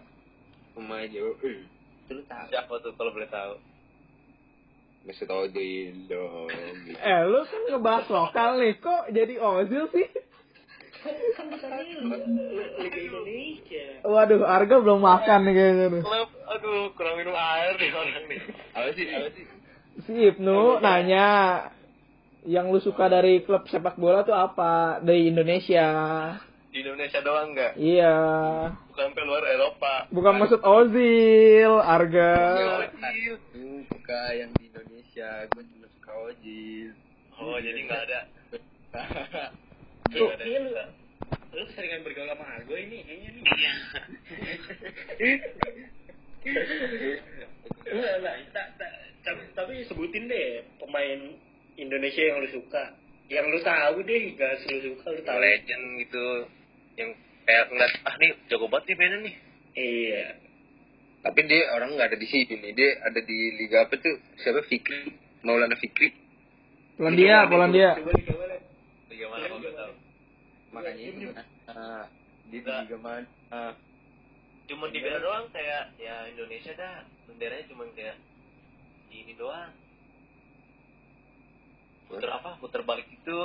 Pemain 0.73 1.09
Jo. 1.09 1.33
Eh, 1.41 1.65
lu 2.07 2.21
tahu. 2.23 2.45
Siapa 2.49 2.73
tuh 2.81 2.93
kalau 2.93 3.09
boleh 3.11 3.29
tahu? 3.29 3.57
Mesut 5.05 5.25
Ozil 5.25 6.05
dong. 6.05 6.51
gitu. 6.85 6.99
Eh 6.99 7.21
lu 7.23 7.39
kan 7.41 7.61
ngebahas 7.67 8.05
lokal 8.07 8.49
nih, 8.59 8.77
kok 8.77 9.09
jadi 9.09 9.39
Ozil 9.39 9.89
sih? 9.89 10.05
Kan 11.07 11.45
bukan 11.53 12.21
Liga 12.83 12.99
Indonesia. 12.99 13.85
Waduh, 14.03 14.41
harga 14.43 14.75
belum 14.81 14.99
makan 15.01 15.39
nih 15.47 15.53
kayaknya 15.53 15.85
nih. 15.93 16.03
Klub, 16.03 16.29
aduh 16.49 16.83
kurang 16.97 17.15
minum 17.21 17.35
air 17.35 17.73
nih 17.77 17.89
orang 17.93 18.25
nih. 18.27 18.39
Apa 18.75 18.89
sih? 18.93 19.05
Apa 19.09 19.29
sih? 19.35 19.45
Si 20.05 20.13
Ibnu 20.13 20.77
nanya, 20.81 21.27
yang 22.45 22.69
lu 22.69 22.79
suka 22.79 23.09
dari 23.09 23.41
klub 23.41 23.65
sepak 23.67 23.97
bola 23.97 24.21
tuh 24.23 24.37
apa? 24.37 25.01
Dari 25.01 25.27
Indonesia. 25.27 25.87
Di 26.69 26.85
Indonesia 26.85 27.19
doang 27.25 27.57
nggak? 27.57 27.73
Iya. 27.79 28.17
Bukan 28.93 29.03
sampai 29.09 29.23
luar 29.25 29.43
Eropa. 29.49 29.93
Bukan 30.13 30.33
maksud 30.37 30.61
Ozil, 30.61 31.73
harga. 31.81 32.31
Ozil. 32.93 33.35
Suka 33.89 34.21
yang 34.37 34.53
di 34.55 34.69
Indonesia, 34.69 35.49
gue 35.49 35.63
cuma 35.65 35.87
suka 35.97 36.11
Ozil. 36.29 36.93
Oh, 37.37 37.57
jadi 37.57 37.79
nggak 37.85 38.01
ada. 38.05 38.19
Tuh, 40.07 40.29
kayaknya 40.39 40.59
lu, 40.63 40.71
lu 41.57 41.63
seringan 41.75 42.01
bergaul 42.05 42.29
sama 42.31 42.45
Argo 42.55 42.75
ini 42.75 43.03
kayaknya 43.03 43.29
nih. 43.35 43.43
Iya. 43.43 43.71
Enggak, 47.91 48.13
enggak. 48.23 48.35
Tapi 49.55 49.73
sebutin 49.91 50.31
deh 50.31 50.63
pemain 50.79 51.19
Indonesia 51.75 52.23
yang 52.23 52.39
lu 52.39 52.49
suka. 52.51 52.95
Yang 53.27 53.45
lu 53.51 53.59
tahu 53.59 53.97
deh, 54.07 54.21
gak 54.39 54.63
lu 54.71 54.79
suka 54.95 55.07
lu 55.11 55.21
tahu. 55.27 55.37
Legend 55.43 55.83
gitu. 56.07 56.27
Yang 56.95 57.09
kayak 57.43 57.65
ngeliat, 57.71 57.93
ah 58.07 58.15
nih 58.15 58.31
jago 58.47 58.71
banget 58.71 58.87
nih 58.91 58.95
mainnya 58.95 59.17
nih. 59.27 59.35
Iya. 59.77 60.25
Tapi 61.27 61.39
dia 61.43 61.75
orang 61.75 61.91
nggak 61.99 62.15
ada 62.15 62.17
di 62.17 62.27
sini 62.29 62.55
nih. 62.55 62.71
Dia 62.71 62.89
ada 63.03 63.19
di 63.19 63.39
liga 63.59 63.83
apa 63.83 63.99
tuh? 63.99 64.15
Siapa 64.39 64.63
Fikri? 64.63 65.11
Maulana 65.43 65.75
Fikri. 65.75 66.15
Polandia, 66.95 67.45
Polandia. 67.51 67.99
Coba 67.99 68.15
lihat, 68.15 68.31
coba 68.31 68.43
lihat. 68.47 68.63
Liga 69.11 69.25
mana 69.27 69.45
kalau 69.45 69.59
nggak 69.59 69.75
tahu. 69.75 69.93
Makanya 70.77 70.99
Iya, 70.99 71.09
itu. 71.09 71.19
iya. 71.25 71.43
Ah, 71.67 72.05
dia 72.47 72.59
di 72.59 72.69
liga 72.69 72.97
mana? 72.97 73.25
Ah, 73.49 73.73
Cuman 74.67 74.91
di 74.91 74.99
beda 74.99 75.17
doang 75.17 75.47
kayak 75.49 75.95
ya 75.95 76.27
Indonesia 76.27 76.75
dah 76.75 76.99
benderanya 77.23 77.65
cuman 77.67 77.87
kayak 77.93 78.19
ini 79.09 79.31
doang. 79.33 79.71
Puter 82.07 82.29
apa? 82.29 82.55
Puter 82.57 82.83
balik 82.83 83.07
itu. 83.07 83.39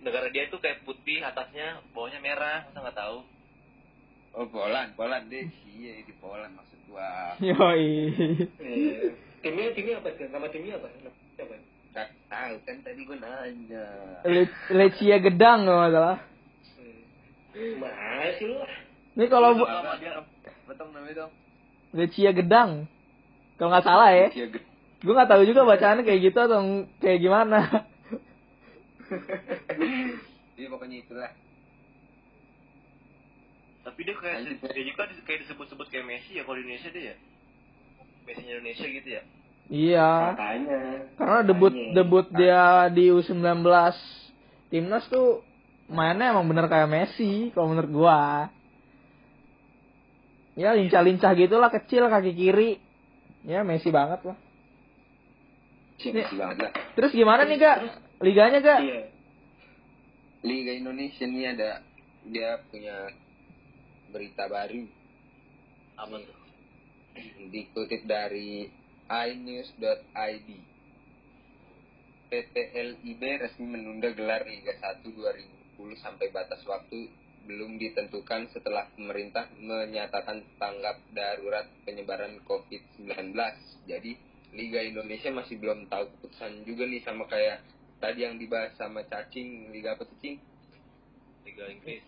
Negara 0.00 0.28
dia 0.28 0.44
itu 0.44 0.56
kayak 0.58 0.84
putih 0.84 1.20
atasnya, 1.20 1.80
bawahnya 1.90 2.20
merah, 2.20 2.64
masa 2.64 2.76
nggak 2.78 2.92
tahu? 2.94 3.18
Oh, 4.34 4.46
Poland, 4.46 4.92
Poland 4.94 5.32
deh. 5.32 5.48
Iya, 5.64 6.04
di 6.04 6.12
Poland 6.14 6.52
maksud 6.52 6.76
gua. 6.86 7.38
Yoi. 7.40 8.12
Iya. 8.58 9.16
Timnya 9.40 9.72
timnya 9.72 9.94
apa? 9.98 10.12
tuh? 10.12 10.28
Nama 10.28 10.46
timnya 10.48 10.76
apa? 10.76 10.88
Nama 10.90 11.10
Siapa? 11.34 11.54
Nggak 11.88 12.08
tahu 12.26 12.54
kan 12.64 12.76
tadi 12.82 13.00
gua 13.04 13.16
nanya. 13.16 13.86
Le- 14.24 14.60
Lecia 14.70 15.16
Gedang 15.18 15.64
kalau 15.64 15.80
nggak 15.80 15.94
salah. 15.94 16.18
Masih 17.54 18.44
lu 18.50 18.56
lah. 18.58 18.72
Ini 19.14 19.24
kalau 19.30 19.54
bu-? 19.54 19.68
Betul 20.66 20.86
namanya 20.90 21.14
dong. 21.26 21.32
Lecia 21.94 22.30
Gedang. 22.34 22.90
Kalau 23.54 23.70
nggak 23.70 23.86
salah 23.86 24.10
ya. 24.10 24.28
Gue 25.04 25.12
nggak 25.14 25.30
tahu 25.30 25.42
juga 25.46 25.62
bacaannya 25.62 26.02
kayak 26.02 26.20
gitu 26.32 26.38
atau 26.40 26.60
kayak 26.98 27.20
gimana. 27.22 27.58
Iya, 30.54 30.70
pokoknya 30.70 31.02
itulah. 31.02 31.30
Tapi 33.84 34.00
dia 34.06 34.14
kayak 34.16 34.38
dia 34.64 34.84
juga 34.86 35.02
di- 35.10 35.24
kayak 35.26 35.44
disebut-sebut 35.44 35.86
kayak 35.92 36.06
Messi 36.08 36.38
ya 36.38 36.46
kalau 36.46 36.56
di 36.56 36.64
Indonesia 36.64 36.90
dia 36.94 37.04
ya. 37.12 37.16
Messi 38.24 38.42
Indonesia 38.48 38.86
gitu 38.86 39.08
ya. 39.12 39.22
Iya. 39.68 40.10
Makanya. 40.32 40.80
Karena 41.20 41.38
debut 41.44 41.74
debut 41.74 42.26
dia 42.32 42.88
di 42.88 43.12
U19 43.12 43.60
timnas 44.72 45.04
tuh 45.10 45.44
mainnya 45.90 46.32
emang 46.32 46.48
bener 46.48 46.66
kayak 46.68 46.88
Messi 46.88 47.52
kalau 47.52 47.72
menurut 47.72 47.90
gua. 47.92 48.48
Ya 50.54 50.70
lincah-lincah 50.72 51.34
gitulah 51.34 51.70
kecil 51.72 52.06
kaki 52.06 52.32
kiri. 52.32 52.70
Ya 53.44 53.66
Messi 53.66 53.90
banget 53.90 54.22
lah. 54.24 54.38
Sih 55.98 56.10
banget 56.10 56.58
lah. 56.68 56.72
Terus 56.94 57.12
gimana 57.12 57.44
nih 57.44 57.58
kak? 57.58 57.78
Liganya 58.22 58.60
kak? 58.62 58.80
Iya. 58.80 59.02
Liga 60.44 60.72
Indonesia 60.76 61.24
nih 61.24 61.56
ada 61.56 61.80
dia 62.28 62.60
punya 62.68 63.08
berita 64.12 64.44
baru 64.44 64.84
Apa 65.96 66.20
tuh? 66.20 66.44
dikutip 67.48 68.04
dari 68.10 68.68
inews.id. 69.06 70.48
PT 72.24 72.54
LIB 72.74 73.22
resmi 73.38 73.66
menunda 73.70 74.10
gelar 74.10 74.42
Liga 74.42 74.74
1 74.74 75.06
2010 75.06 75.63
sampai 76.00 76.30
batas 76.30 76.62
waktu 76.66 77.10
belum 77.44 77.76
ditentukan 77.76 78.48
setelah 78.56 78.88
pemerintah 78.96 79.52
menyatakan 79.60 80.40
tanggap 80.56 80.96
darurat 81.12 81.68
penyebaran 81.84 82.40
COVID-19. 82.48 83.36
Jadi 83.84 84.16
Liga 84.56 84.80
Indonesia 84.80 85.28
masih 85.34 85.60
belum 85.60 85.90
tahu 85.92 86.08
keputusan 86.18 86.64
juga 86.64 86.88
nih 86.88 87.02
sama 87.04 87.28
kayak 87.28 87.60
tadi 88.00 88.24
yang 88.24 88.40
dibahas 88.40 88.72
sama 88.80 89.04
Cacing 89.04 89.74
Liga 89.74 89.98
apa 89.98 90.08
tuh 90.08 90.16
Cing? 90.24 90.40
Liga 91.44 91.64
Inggris. 91.68 92.04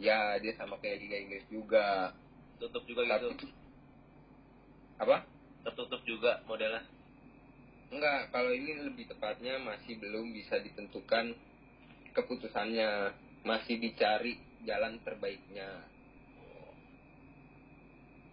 Ya 0.00 0.40
dia 0.42 0.52
sama 0.58 0.80
kayak 0.82 0.98
Liga 1.06 1.16
Inggris 1.22 1.44
juga. 1.46 2.16
Tutup 2.58 2.82
juga 2.88 3.06
Tapi 3.06 3.30
gitu. 3.30 3.46
apa? 4.98 5.16
Tertutup 5.62 6.02
juga 6.02 6.42
modelnya. 6.50 6.82
Enggak, 7.92 8.32
kalau 8.32 8.56
ini 8.56 8.88
lebih 8.88 9.04
tepatnya 9.04 9.60
masih 9.60 10.00
belum 10.00 10.32
bisa 10.32 10.56
ditentukan 10.56 11.36
keputusannya. 12.12 13.12
Masih 13.42 13.76
dicari 13.76 14.36
jalan 14.62 15.02
terbaiknya. 15.02 15.82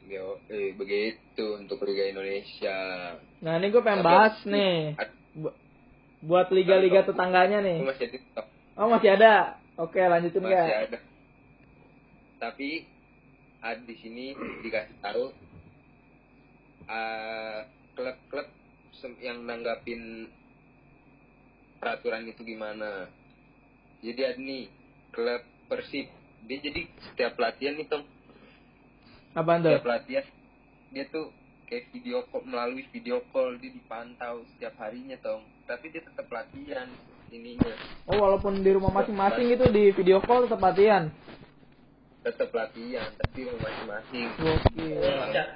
Yo, 0.06 0.42
eh, 0.48 0.74
begitu 0.74 1.58
untuk 1.58 1.86
Liga 1.86 2.10
Indonesia. 2.10 2.78
Nah 3.42 3.54
ini 3.58 3.70
gue 3.70 3.82
pengen 3.82 4.02
bahas 4.02 4.42
nih 4.42 4.98
Bu- 5.38 5.54
buat 6.26 6.50
liga-liga 6.50 7.06
tetangganya 7.06 7.62
nih. 7.62 7.86
masih 7.86 8.10
ada. 8.10 8.42
Oh 8.74 8.89
masih 8.89 9.10
ada. 9.13 9.34
Oke 9.78 10.02
lanjutin 10.02 10.42
Masih 10.42 10.58
kak. 10.58 10.82
ada. 10.89 11.00
Tapi 12.39 12.70
ada 13.62 13.82
di 13.86 13.96
sini 14.02 14.26
dikasih 14.65 14.98
tahu 14.98 15.30
eh, 16.89 17.60
klub-klub 17.94 18.48
yang 19.22 19.46
nanggapin 19.46 20.26
peraturan 21.78 22.26
itu 22.26 22.42
gimana. 22.42 23.08
Jadi 24.00 24.22
ada 24.22 24.38
nih 24.38 24.64
klub 25.10 25.42
Persib. 25.66 26.08
Dia 26.42 26.58
jadi 26.60 26.82
setiap 27.04 27.36
pelatihan 27.36 27.76
nih 27.76 27.86
Tom, 27.86 28.04
Apaan 29.32 29.60
tuh? 29.60 29.70
setiap 29.70 29.86
pelatihan 29.86 30.26
dia 30.90 31.06
tuh 31.06 31.30
kayak 31.64 31.86
video 31.92 32.26
call 32.26 32.42
melalui 32.44 32.82
video 32.90 33.22
call 33.30 33.54
dia 33.56 33.70
dipantau 33.70 34.42
setiap 34.50 34.74
harinya 34.80 35.14
tong 35.20 35.46
tapi 35.64 35.94
dia 35.94 36.02
tetap 36.02 36.26
latihan 36.28 36.90
ininya 37.30 37.70
Oh 38.04 38.18
walaupun 38.18 38.58
di 38.58 38.74
rumah 38.74 38.90
masing-masing 38.92 39.54
gitu 39.54 39.70
di 39.70 39.94
video 39.94 40.18
call 40.20 40.50
tetap 40.50 40.58
latihan. 40.60 41.14
tetap 42.20 42.50
latihan 42.50 43.06
tapi 43.16 43.40
rumah 43.46 43.62
masing-masing 43.62 44.26
Gokil. 44.36 44.98
Mereka- 44.98 45.52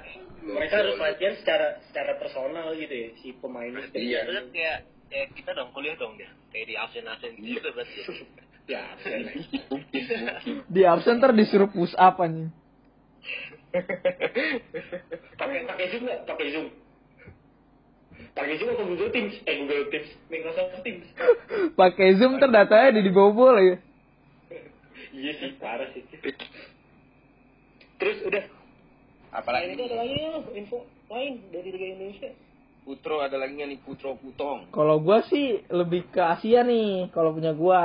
mereka 0.46 0.74
harus 0.78 0.96
latihan 0.96 1.34
secara 1.34 1.66
secara 1.82 2.12
personal 2.14 2.66
gitu 2.72 2.94
ya 2.94 3.08
si 3.18 3.28
pemainnya 3.34 3.90
Iya. 3.90 4.20
Kayak 4.48 4.78
kayak 5.14 5.30
kita 5.38 5.50
dong 5.54 5.70
kuliah 5.70 5.94
dong 5.94 6.18
dia. 6.18 6.26
Kayak 6.50 6.66
di 6.66 6.74
absen 6.82 7.06
absen 7.06 7.32
gitu 7.38 7.68
berarti. 7.70 8.00
ya 8.66 8.82
mungkin 8.98 9.62
mungkin. 9.70 10.02
Di 10.66 10.82
absen 10.82 11.22
ntar 11.22 11.30
disuruh 11.30 11.70
push 11.70 11.94
up 11.94 12.18
nih. 12.18 12.50
pakai 15.38 15.58
pakai 15.70 15.86
zoom 15.94 16.02
nggak? 16.10 16.20
Pakai 16.26 16.48
zoom. 16.50 16.66
Pakai 18.34 18.54
zoom 18.58 18.74
atau 18.74 18.86
Google 18.90 19.10
Teams? 19.14 19.34
Eh 19.46 19.54
Google 19.62 19.86
Teams. 19.94 20.10
Microsoft 20.26 20.82
Teams. 20.82 21.06
Pakai 21.78 22.18
zoom 22.18 22.42
ntar 22.42 22.50
datanya 22.50 22.98
di 22.98 23.06
dibobol 23.06 23.54
ya. 23.58 23.78
iya 25.14 25.32
sih 25.38 25.54
parah 25.62 25.86
sih. 25.94 26.02
Terus 28.02 28.18
udah. 28.26 28.44
Apalagi? 29.34 29.74
Selain 29.74 29.78
itu 29.78 29.84
ada 29.86 29.96
lagi 30.02 30.14
ya 30.18 30.30
info 30.58 30.78
lain 31.10 31.32
dari 31.54 31.68
Liga 31.70 31.86
Indonesia 31.94 32.30
Putro 32.84 33.18
ada 33.18 33.40
lagi 33.40 33.56
nggak 33.56 33.70
nih 33.72 33.80
Putro 33.80 34.14
Putong 34.20 34.68
Kalau 34.70 35.00
gua 35.00 35.24
sih 35.26 35.64
lebih 35.72 36.04
ke 36.12 36.20
Asia 36.20 36.60
nih 36.62 37.08
kalau 37.10 37.32
punya 37.32 37.56
gua. 37.56 37.82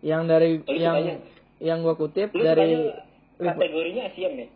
Yang 0.00 0.22
dari 0.28 0.50
Oh, 0.60 0.72
lu 0.72 0.78
yang 0.78 0.96
sukanya? 0.96 1.16
yang 1.60 1.78
gua 1.80 1.94
kutip 1.96 2.28
lu 2.32 2.40
dari 2.40 2.72
kategorinya 3.40 4.02
ASEAN 4.08 4.32
ya 4.36 4.48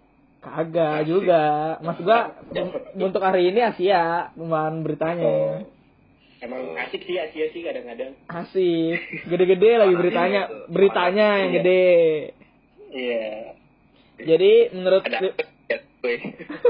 kagak 0.44 1.08
juga. 1.08 1.44
Mas 1.80 1.96
gua 2.00 2.36
untuk 2.94 3.24
hari 3.24 3.48
ini 3.48 3.64
Asia 3.64 4.28
kemarin 4.36 4.84
beritanya. 4.84 5.64
emang 6.44 6.76
asik 6.76 7.08
sih 7.08 7.16
Asia 7.16 7.48
sih 7.48 7.64
kadang-kadang 7.64 8.12
Asik. 8.28 9.00
Gede-gede 9.24 9.80
lagi 9.80 9.94
beritanya. 9.96 10.68
Beritanya 10.68 11.26
yang 11.40 11.50
gede. 11.56 11.88
iya 12.92 13.56
Jadi 14.20 14.52
menurut 14.76 15.00
ya 15.08 15.32
gue 16.04 16.14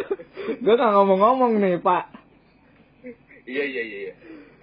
gue 0.62 0.74
gak 0.78 0.92
ngomong-ngomong 0.94 1.58
nih 1.58 1.82
pak. 1.82 2.13
Iya 3.44 3.64
iya 3.64 3.82
iya 3.82 3.98
iya 4.00 4.14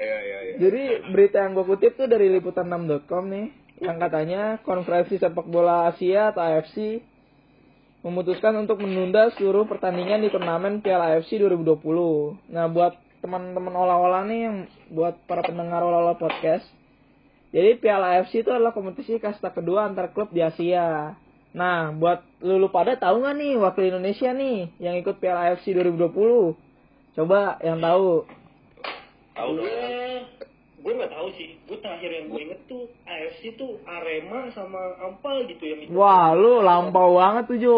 iya 0.02 0.18
iya 0.22 0.40
iya 0.42 0.54
Jadi 0.58 0.84
berita 1.14 1.46
yang 1.46 1.54
gue 1.58 1.66
kutip 1.66 1.98
tuh 1.98 2.08
dari 2.10 2.30
liputan6.com 2.34 3.24
nih. 3.30 3.48
Yang 3.82 3.98
katanya 3.98 4.42
konferensi 4.62 5.18
sepak 5.18 5.50
bola 5.50 5.90
Asia 5.90 6.30
atau 6.30 6.46
AFC 6.46 7.02
memutuskan 8.02 8.58
untuk 8.58 8.82
menunda 8.82 9.30
seluruh 9.38 9.70
pertandingan 9.70 10.26
di 10.26 10.30
turnamen 10.34 10.82
Piala 10.82 11.18
AFC 11.18 11.38
2020. 11.38 12.50
Nah 12.50 12.66
buat 12.70 12.98
teman-teman 13.22 13.74
olah-olah 13.74 14.26
nih 14.26 14.66
buat 14.90 15.22
para 15.30 15.46
pendengar 15.46 15.86
olah-olah 15.86 16.18
podcast. 16.18 16.66
Jadi 17.54 17.78
Piala 17.78 18.18
AFC 18.18 18.42
itu 18.42 18.50
adalah 18.50 18.74
kompetisi 18.74 19.22
kasta 19.22 19.54
kedua 19.54 19.86
antar 19.86 20.10
klub 20.16 20.34
di 20.34 20.42
Asia. 20.42 21.14
Nah, 21.52 21.92
buat 21.92 22.24
lulu 22.40 22.72
pada 22.72 22.96
tahu 22.96 23.28
nggak 23.28 23.36
nih 23.36 23.54
wakil 23.60 23.84
Indonesia 23.92 24.32
nih 24.32 24.72
yang 24.80 24.96
ikut 24.96 25.20
Piala 25.20 25.52
AFC 25.52 25.76
2020? 25.76 26.56
Coba 27.12 27.60
yang 27.60 27.84
tahu. 27.84 28.24
Tahu 29.32 29.50
gue 29.56 29.72
dong. 29.72 30.24
gue 30.82 30.92
nggak 30.98 31.14
tahu 31.14 31.28
sih 31.38 31.50
gue 31.70 31.78
terakhir 31.78 32.10
yang 32.10 32.26
gue 32.34 32.42
inget 32.42 32.62
tuh 32.66 32.90
AFC 33.06 33.54
tuh 33.54 33.78
Arema 33.86 34.50
sama 34.52 34.98
Ampal 34.98 35.46
gitu 35.46 35.62
yang 35.62 35.80
ikut. 35.86 35.94
Wah, 35.94 36.34
lu 36.34 36.66
lampau 36.66 37.22
banget 37.22 37.44
tuh, 37.46 37.58
Jo. 37.62 37.78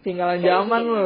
Tinggalan 0.00 0.40
zaman 0.40 0.80
lu. 0.82 1.04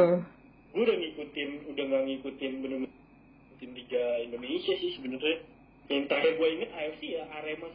gue 0.75 0.83
udah 0.83 0.97
ngikutin 0.99 1.49
udah 1.71 1.83
nggak 1.87 2.03
ngikutin 2.03 2.51
bener 2.59 2.77
ngikutin 2.83 3.69
Liga 3.79 4.05
Indonesia 4.27 4.73
sih 4.75 4.91
sebenarnya 4.99 5.39
yang 5.87 6.03
terakhir 6.11 6.35
gue 6.35 6.47
inget 6.51 6.69
AFC 6.75 7.01
ya 7.15 7.23
Arema 7.31 7.67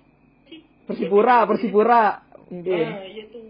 sih 0.48 0.60
Persipura, 0.84 1.48
Persipura. 1.48 2.04
Mungkin. 2.50 2.76
nah 2.76 3.06
iya 3.08 3.24
tuh 3.32 3.40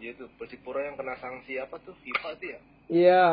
Iya 0.00 0.16
tuh 0.16 0.28
Persipura 0.38 0.80
yang 0.86 0.96
kena 0.96 1.12
sanksi 1.18 1.60
apa 1.60 1.76
tuh 1.82 1.92
FIFA 2.00 2.30
tuh 2.38 2.48
ya? 2.48 2.60
Iya. 2.88 3.26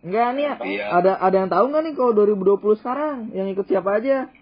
Enggak 0.00 0.28
nih, 0.32 0.44
Iya. 0.80 0.84
ada 0.90 1.12
ada 1.20 1.36
yang 1.36 1.50
tahu 1.52 1.64
nggak 1.68 1.82
nih 1.84 1.92
kalau 1.92 2.12
2020 2.16 2.80
sekarang 2.80 3.16
yang 3.36 3.52
ikut 3.52 3.68
siapa 3.68 4.00
aja? 4.00 4.32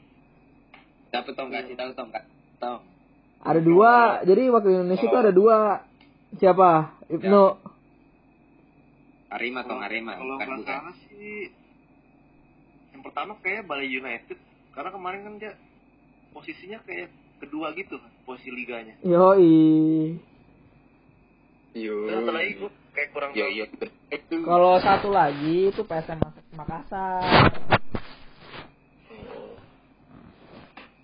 Siapa 1.10 1.34
tong 1.34 1.50
kasih 1.50 1.74
tahu 1.74 1.90
tong 1.98 2.10
kak 2.14 2.24
tong 2.62 2.84
Ada 3.42 3.58
dua. 3.58 4.22
Jadi 4.22 4.42
wakil 4.50 4.82
Indonesia 4.82 5.02
itu 5.02 5.18
ada 5.18 5.32
dua. 5.34 5.58
Siapa? 6.36 6.70
Ibnu. 7.08 7.42
Arema 9.28 9.60
tong 9.62 9.80
Arema 9.82 10.14
Kalau 10.14 10.36
bukan 10.36 10.46
nggak 10.46 10.58
bukan 10.58 10.68
salah 10.68 10.94
sih 11.06 11.52
yang 12.94 13.02
pertama 13.04 13.32
kayak 13.38 13.68
Bali 13.68 13.86
United 13.86 14.38
karena 14.72 14.90
kemarin 14.90 15.20
kan 15.22 15.34
dia 15.38 15.52
posisinya 16.30 16.78
kayak 16.82 17.10
kedua 17.38 17.74
gitu 17.74 17.98
posisi 18.22 18.50
liganya. 18.50 18.94
Yoi. 19.02 20.18
yo 21.74 22.10
Terus 22.10 22.26
lagi 22.26 22.52
gue 22.58 22.70
kayak 22.98 23.14
kurang 23.14 23.30
tahu. 23.30 23.46
yo 23.46 23.64
itu 24.10 24.34
Kalau 24.42 24.74
satu 24.82 25.08
lagi 25.14 25.70
itu 25.70 25.82
PSM 25.86 26.18
Mak- 26.18 26.50
Makassar. 26.58 27.22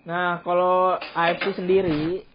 Nah, 0.05 0.43
kalau 0.43 0.99
AFC 0.99 1.55
sendiri 1.55 2.27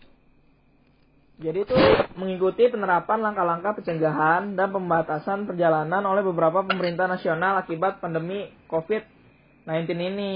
jadi 1.40 1.64
itu 1.64 1.77
mengikuti 2.20 2.68
penerapan 2.68 3.20
langkah-langkah 3.20 3.73
pencegahan 3.81 4.57
dan 4.57 4.68
pembatasan 4.73 5.49
perjalanan 5.49 6.05
oleh 6.05 6.20
beberapa 6.20 6.61
pemerintah 6.64 7.09
nasional 7.09 7.61
akibat 7.61 8.01
pandemi 8.01 8.49
COVID-19 8.68 9.88
ini. 9.96 10.35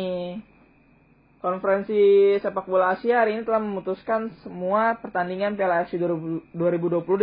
Konferensi 1.44 2.32
sepak 2.40 2.64
bola 2.64 2.96
Asia 2.96 3.20
hari 3.20 3.36
ini 3.36 3.44
telah 3.44 3.60
memutuskan 3.60 4.32
semua 4.40 4.96
pertandingan 4.96 5.60
Piala 5.60 5.84
AFC 5.84 6.00
2020 6.00 6.56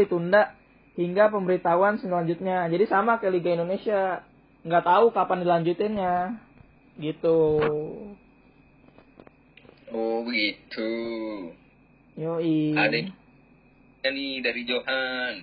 ditunda 0.06 0.61
hingga 1.00 1.32
pemberitahuan 1.32 2.00
selanjutnya. 2.00 2.68
Jadi 2.68 2.86
sama 2.88 3.20
kayak 3.20 3.36
Liga 3.36 3.56
Indonesia, 3.56 4.24
nggak 4.66 4.86
tahu 4.86 5.06
kapan 5.16 5.42
dilanjutinnya. 5.44 6.16
Gitu. 7.00 7.40
oh 9.92 10.18
begitu 10.28 10.92
Yoi. 12.20 12.76
ada 12.76 13.00
nih 14.12 14.44
dari 14.44 14.62
Johan 14.68 15.36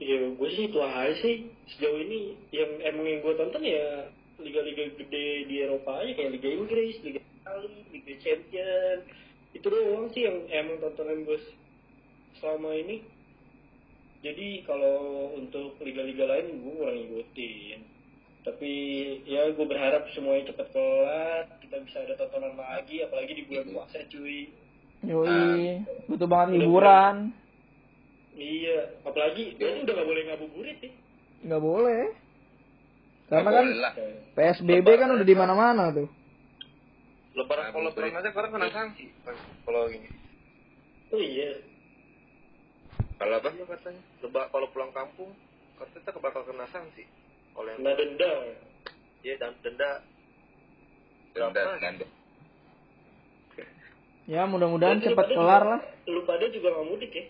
ya 0.00 0.32
gue 0.32 0.48
sih 0.56 0.72
itu 0.72 0.78
aja 0.80 1.12
sih 1.20 1.52
sejauh 1.76 2.00
ini 2.00 2.36
yang 2.52 2.70
emang 2.84 3.04
yang 3.04 3.20
gue 3.20 3.34
tonton 3.36 3.64
ya 3.64 4.08
liga-liga 4.40 4.96
gede 4.96 5.28
di 5.44 5.54
Eropa 5.60 6.00
aja 6.00 6.16
kayak 6.16 6.32
Liga 6.40 6.48
Inggris, 6.48 6.96
Liga 7.04 7.20
Italia, 7.20 7.80
Liga 7.92 8.14
Champion 8.24 8.98
itu 9.52 9.66
doang 9.68 10.08
sih 10.16 10.24
yang 10.24 10.48
emang 10.48 10.80
tontonan 10.80 11.28
gue 11.28 11.38
selama 12.40 12.72
ini 12.72 13.04
jadi 14.20 14.48
kalau 14.68 15.32
untuk 15.36 15.80
liga-liga 15.80 16.28
lain 16.28 16.60
gue 16.60 16.72
kurang 16.76 16.96
ngikutin 16.96 17.80
tapi 18.40 18.72
ya 19.28 19.52
gue 19.52 19.66
berharap 19.68 20.08
semuanya 20.16 20.52
cepat 20.52 20.68
kelar 20.72 21.44
kita 21.60 21.76
bisa 21.84 21.98
ada 22.04 22.14
tontonan 22.16 22.56
lagi 22.56 23.04
apalagi 23.04 23.32
di 23.36 23.44
bulan 23.48 23.66
puasa 23.72 24.00
cuy 24.08 24.48
Yoi. 25.00 25.80
Butuh 26.12 26.28
banget 26.28 26.60
hiburan. 26.60 27.32
iya 28.36 28.92
apalagi 29.00 29.56
berarti 29.56 29.78
udah 29.88 29.94
gak 29.96 30.08
boleh 30.08 30.22
ngabuburit 30.28 30.76
sih 30.84 30.92
Nggak 31.40 31.62
boleh. 31.64 32.02
Karena 33.32 33.48
kan 33.48 33.64
boleh 33.64 33.80
lah. 33.80 33.92
PSBB 34.36 34.88
kan 35.00 35.08
udah 35.16 35.26
di 35.26 35.36
mana-mana 35.36 35.88
tuh. 35.88 36.08
Lebaran 37.32 37.72
kalau 37.72 37.88
lebaran 37.88 38.18
aja 38.20 38.28
sekarang 38.28 38.50
kena 38.52 38.68
sanksi 38.68 39.08
kan 39.24 39.36
kalau 39.64 39.88
ini. 39.88 40.10
oh 41.10 41.18
iya 41.22 41.69
kalau 43.20 43.36
apa 43.36 43.48
Iya 43.52 43.64
katanya. 43.68 44.02
Leba 44.24 44.42
kalau 44.48 44.66
pulang 44.72 44.92
kampung 44.96 45.30
katanya 45.76 46.02
kita 46.08 46.20
bakal 46.24 46.42
kena 46.48 46.64
sanksi. 46.72 47.04
Oleh 47.54 47.76
kena 47.76 47.92
denda 47.92 48.32
Iya 49.20 49.34
dan 49.36 49.52
denda 49.60 49.90
denda 51.36 51.62
denda 51.76 52.06
Ya 54.24 54.48
mudah-mudahan 54.48 55.04
cepat 55.04 55.26
kelar 55.36 55.62
lah. 55.68 55.80
Lu 56.08 56.24
pada 56.24 56.48
juga 56.48 56.72
nggak 56.72 56.86
mudik 56.88 57.12
ya? 57.12 57.24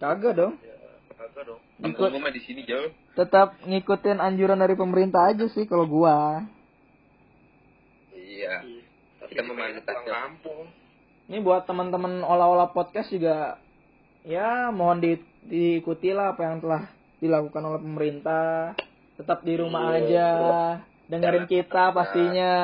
Kagak 0.00 0.32
dong. 0.40 0.54
ya 0.64 0.74
kagak 1.14 1.44
dong. 1.44 1.60
Ikut 1.82 2.10
di 2.32 2.40
sini 2.42 2.64
jauh 2.64 2.90
tetap 3.12 3.60
ngikutin 3.68 4.18
anjuran 4.18 4.56
dari 4.56 4.72
pemerintah 4.72 5.28
aja 5.28 5.44
sih 5.52 5.68
kalau 5.68 5.84
gua. 5.84 6.40
iya 8.16 8.64
Tapi 9.20 9.32
Kita 9.36 9.44
pulang 9.44 10.08
kampung. 10.08 10.66
Ini 11.30 11.38
buat 11.44 11.64
teman-teman 11.68 12.24
olah-olah 12.26 12.74
podcast 12.74 13.12
juga 13.12 13.61
ya 14.22 14.70
mohon 14.70 15.02
di, 15.02 15.18
diikuti 15.46 16.14
lah 16.14 16.34
apa 16.34 16.42
yang 16.46 16.56
telah 16.62 16.82
dilakukan 17.18 17.62
oleh 17.62 17.80
pemerintah. 17.82 18.74
Tetap 19.18 19.44
di 19.46 19.54
rumah 19.54 19.94
Iya. 19.94 20.00
aja. 20.02 20.28
Dengerin 21.10 21.46
kita 21.46 21.92
pastinya. 21.92 22.54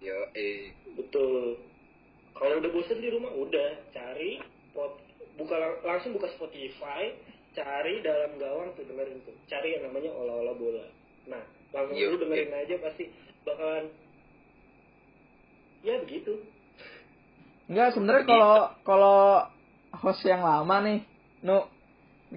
yo 0.00 0.16
eh 0.38 0.70
Betul. 0.96 1.60
Kalau 2.36 2.60
udah 2.62 2.70
bosen 2.72 3.00
di 3.00 3.10
rumah, 3.10 3.32
udah 3.32 3.68
cari 3.90 4.38
pot, 4.70 4.96
buka 5.40 5.56
lang- 5.56 5.80
langsung 5.82 6.12
buka 6.14 6.28
Spotify, 6.36 7.10
cari 7.56 8.04
dalam 8.04 8.36
gawang 8.36 8.76
tuh 8.76 8.84
dengerin 8.84 9.24
tuh 9.24 9.32
cari 9.48 9.80
yang 9.80 9.88
namanya 9.88 10.12
olah-olah 10.12 10.54
bola 10.60 10.84
nah 11.24 11.40
langsung 11.72 11.96
Yo, 11.96 12.12
lu 12.12 12.20
dengerin 12.20 12.52
aja 12.52 12.76
pasti 12.84 13.08
bakalan 13.48 13.88
ya 15.80 15.96
begitu 16.04 16.36
Enggak, 17.66 17.98
sebenarnya 17.98 18.24
kalau 18.30 18.54
kalau 18.86 19.20
host 20.00 20.22
yang 20.24 20.44
lama 20.44 20.76
nih, 20.84 20.98
Nu, 21.44 21.68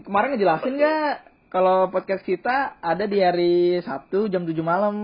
kemarin 0.06 0.36
ngejelasin 0.36 0.76
nggak 0.76 1.13
kalau 1.50 1.89
podcast 1.89 2.22
kita 2.22 2.78
ada 2.78 3.10
di 3.10 3.17
hari 3.24 3.82
Sabtu 3.82 4.30
jam 4.30 4.45
7 4.45 4.54
malam. 4.62 4.95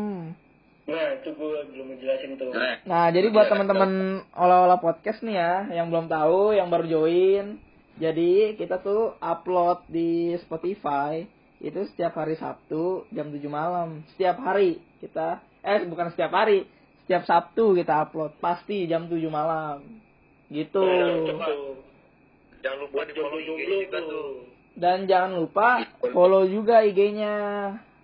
nah 0.85 1.17
itu 1.17 1.33
gue 1.33 1.57
belum 1.73 1.97
ngejelasin 1.97 2.37
tuh 2.37 2.53
Nah, 2.53 2.77
Nah, 2.85 3.05
jadi 3.09 3.33
buat 3.33 3.49
Iya, 3.49 3.57
teman-teman 3.57 3.91
olah-olah 4.37 4.77
podcast 4.77 5.25
nih 5.25 5.33
ya, 5.33 5.81
yang 5.81 5.89
belum 5.89 6.05
tahu, 6.05 6.53
yang 6.53 6.69
baru 6.69 6.85
join, 6.85 7.57
jadi 7.97 8.59
kita 8.59 8.83
tuh 8.83 9.15
upload 9.17 9.87
di 9.87 10.35
Spotify 10.45 11.23
itu 11.63 11.79
setiap 11.89 12.19
hari 12.19 12.35
Sabtu 12.35 13.07
jam 13.09 13.31
7 13.31 13.41
malam. 13.47 14.03
Setiap 14.13 14.37
hari 14.43 14.83
kita 14.99 15.39
eh 15.65 15.81
bukan 15.87 16.13
setiap 16.13 16.29
hari, 16.29 16.67
setiap 17.07 17.25
Sabtu 17.25 17.73
kita 17.73 18.05
upload 18.05 18.37
pasti 18.37 18.85
jam 18.85 19.07
7 19.07 19.17
malam. 19.31 19.81
Gitu. 20.51 20.83
Nah, 20.83 21.84
Jangan 22.65 22.79
lupa 22.81 23.05
di 23.05 23.13
follow 23.13 23.37
IG 23.37 23.49
kita 23.85 23.99
tuh. 24.09 24.49
Dan 24.73 25.05
jangan 25.05 25.37
lupa 25.37 25.85
follow 26.01 26.49
juga 26.49 26.81
IG-nya 26.81 27.35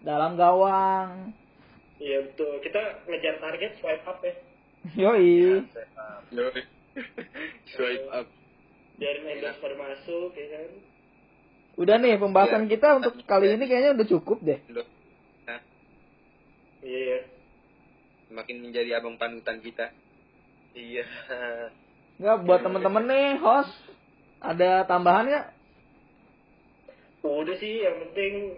dalam 0.05 0.37
gawang. 0.37 1.33
iya 2.01 2.17
betul 2.25 2.57
kita 2.65 3.05
ngejar 3.05 3.37
target 3.37 3.77
swipe 3.77 4.01
up 4.09 4.17
ya 4.25 4.33
Yoi. 4.97 5.61
yoi. 6.33 6.61
swipe 7.69 8.09
up. 8.09 8.25
biarin 8.97 9.37
endorse 9.37 9.61
pada 9.61 9.77
masuk 9.77 10.33
ya 10.33 10.45
kan 10.49 10.71
Udah 11.77 12.01
nih 12.01 12.17
pembahasan 12.17 12.65
kita 12.65 12.97
untuk 12.97 13.21
kali 13.29 13.53
ini 13.53 13.69
kayaknya 13.69 13.93
udah 13.93 14.07
cukup 14.09 14.41
deh. 14.41 14.59
Iya 16.81 16.99
ya 17.05 17.19
Semakin 18.27 18.57
menjadi 18.65 18.97
abang 18.97 19.21
panutan 19.21 19.61
kita. 19.61 19.93
Iya. 20.73 21.05
Enggak 22.17 22.37
buat 22.43 22.59
temen-temen 22.65 23.05
nih 23.07 23.27
host 23.39 23.90
ada 24.41 24.85
tambahan 24.89 25.25
nggak? 25.29 25.47
udah 27.21 27.55
sih 27.57 27.85
yang 27.85 28.01
penting 28.09 28.57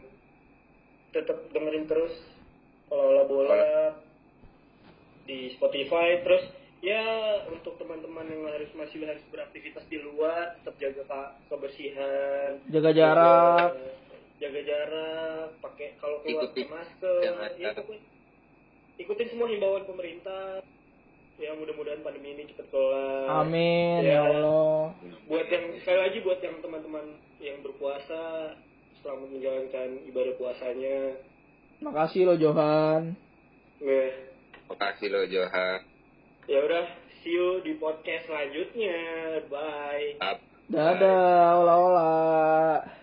tetap 1.11 1.39
dengerin 1.51 1.87
terus 1.87 2.15
olah 2.87 3.25
bola 3.27 3.95
di 5.27 5.51
Spotify. 5.55 6.19
Terus 6.23 6.43
ya 6.83 7.03
untuk 7.51 7.75
teman-teman 7.79 8.27
yang 8.27 8.43
harus 8.47 8.71
masih 8.75 9.03
harus 9.03 9.23
beraktivitas 9.31 9.83
di 9.87 9.99
luar 9.99 10.55
tetap 10.63 10.75
jaga 10.79 11.35
kebersihan. 11.51 12.59
Jaga 12.71 12.91
jarak. 12.91 13.71
jaga, 13.75 14.03
jaga 14.43 14.61
jarak 14.67 15.47
pakai 15.63 15.87
kalau 16.03 16.17
keluar 16.23 16.51
pakai 16.51 16.67
masker 16.67 17.21
ya 17.55 17.71
pokoknya 17.71 18.03
ikutin 18.99 19.27
semua 19.31 19.47
himbauan 19.47 19.87
pemerintah 19.87 20.59
ya 21.35 21.51
mudah-mudahan 21.53 21.99
pandemi 21.99 22.33
ini 22.33 22.43
cepat 22.45 22.67
kelar 22.69 23.41
Amin 23.41 23.99
Ya. 24.01 24.13
ya 24.15 24.19
Allah. 24.23 24.93
buat 25.25 25.47
yang 25.47 25.65
sekali 25.77 25.99
lagi 25.99 26.17
buat 26.21 26.39
yang 26.39 26.57
teman-teman 26.59 27.05
yang 27.37 27.57
berpuasa 27.59 28.53
selamat 28.99 29.27
menjalankan 29.29 29.89
ibadah 30.07 30.33
puasanya 30.35 30.97
Makasih 31.79 32.23
lo 32.23 32.35
Johan. 32.37 33.11
Weh, 33.77 34.13
Makasih 34.65 35.07
lo 35.09 35.27
Joha. 35.27 35.83
ya 36.45 36.59
udah 36.59 36.85
see 37.19 37.31
you 37.31 37.59
di 37.59 37.75
podcast 37.75 38.23
selanjutnya 38.25 38.95
bye 39.47 40.15
Up. 40.21 40.39
Dadah, 40.63 41.59
olah-olah. 41.59 43.02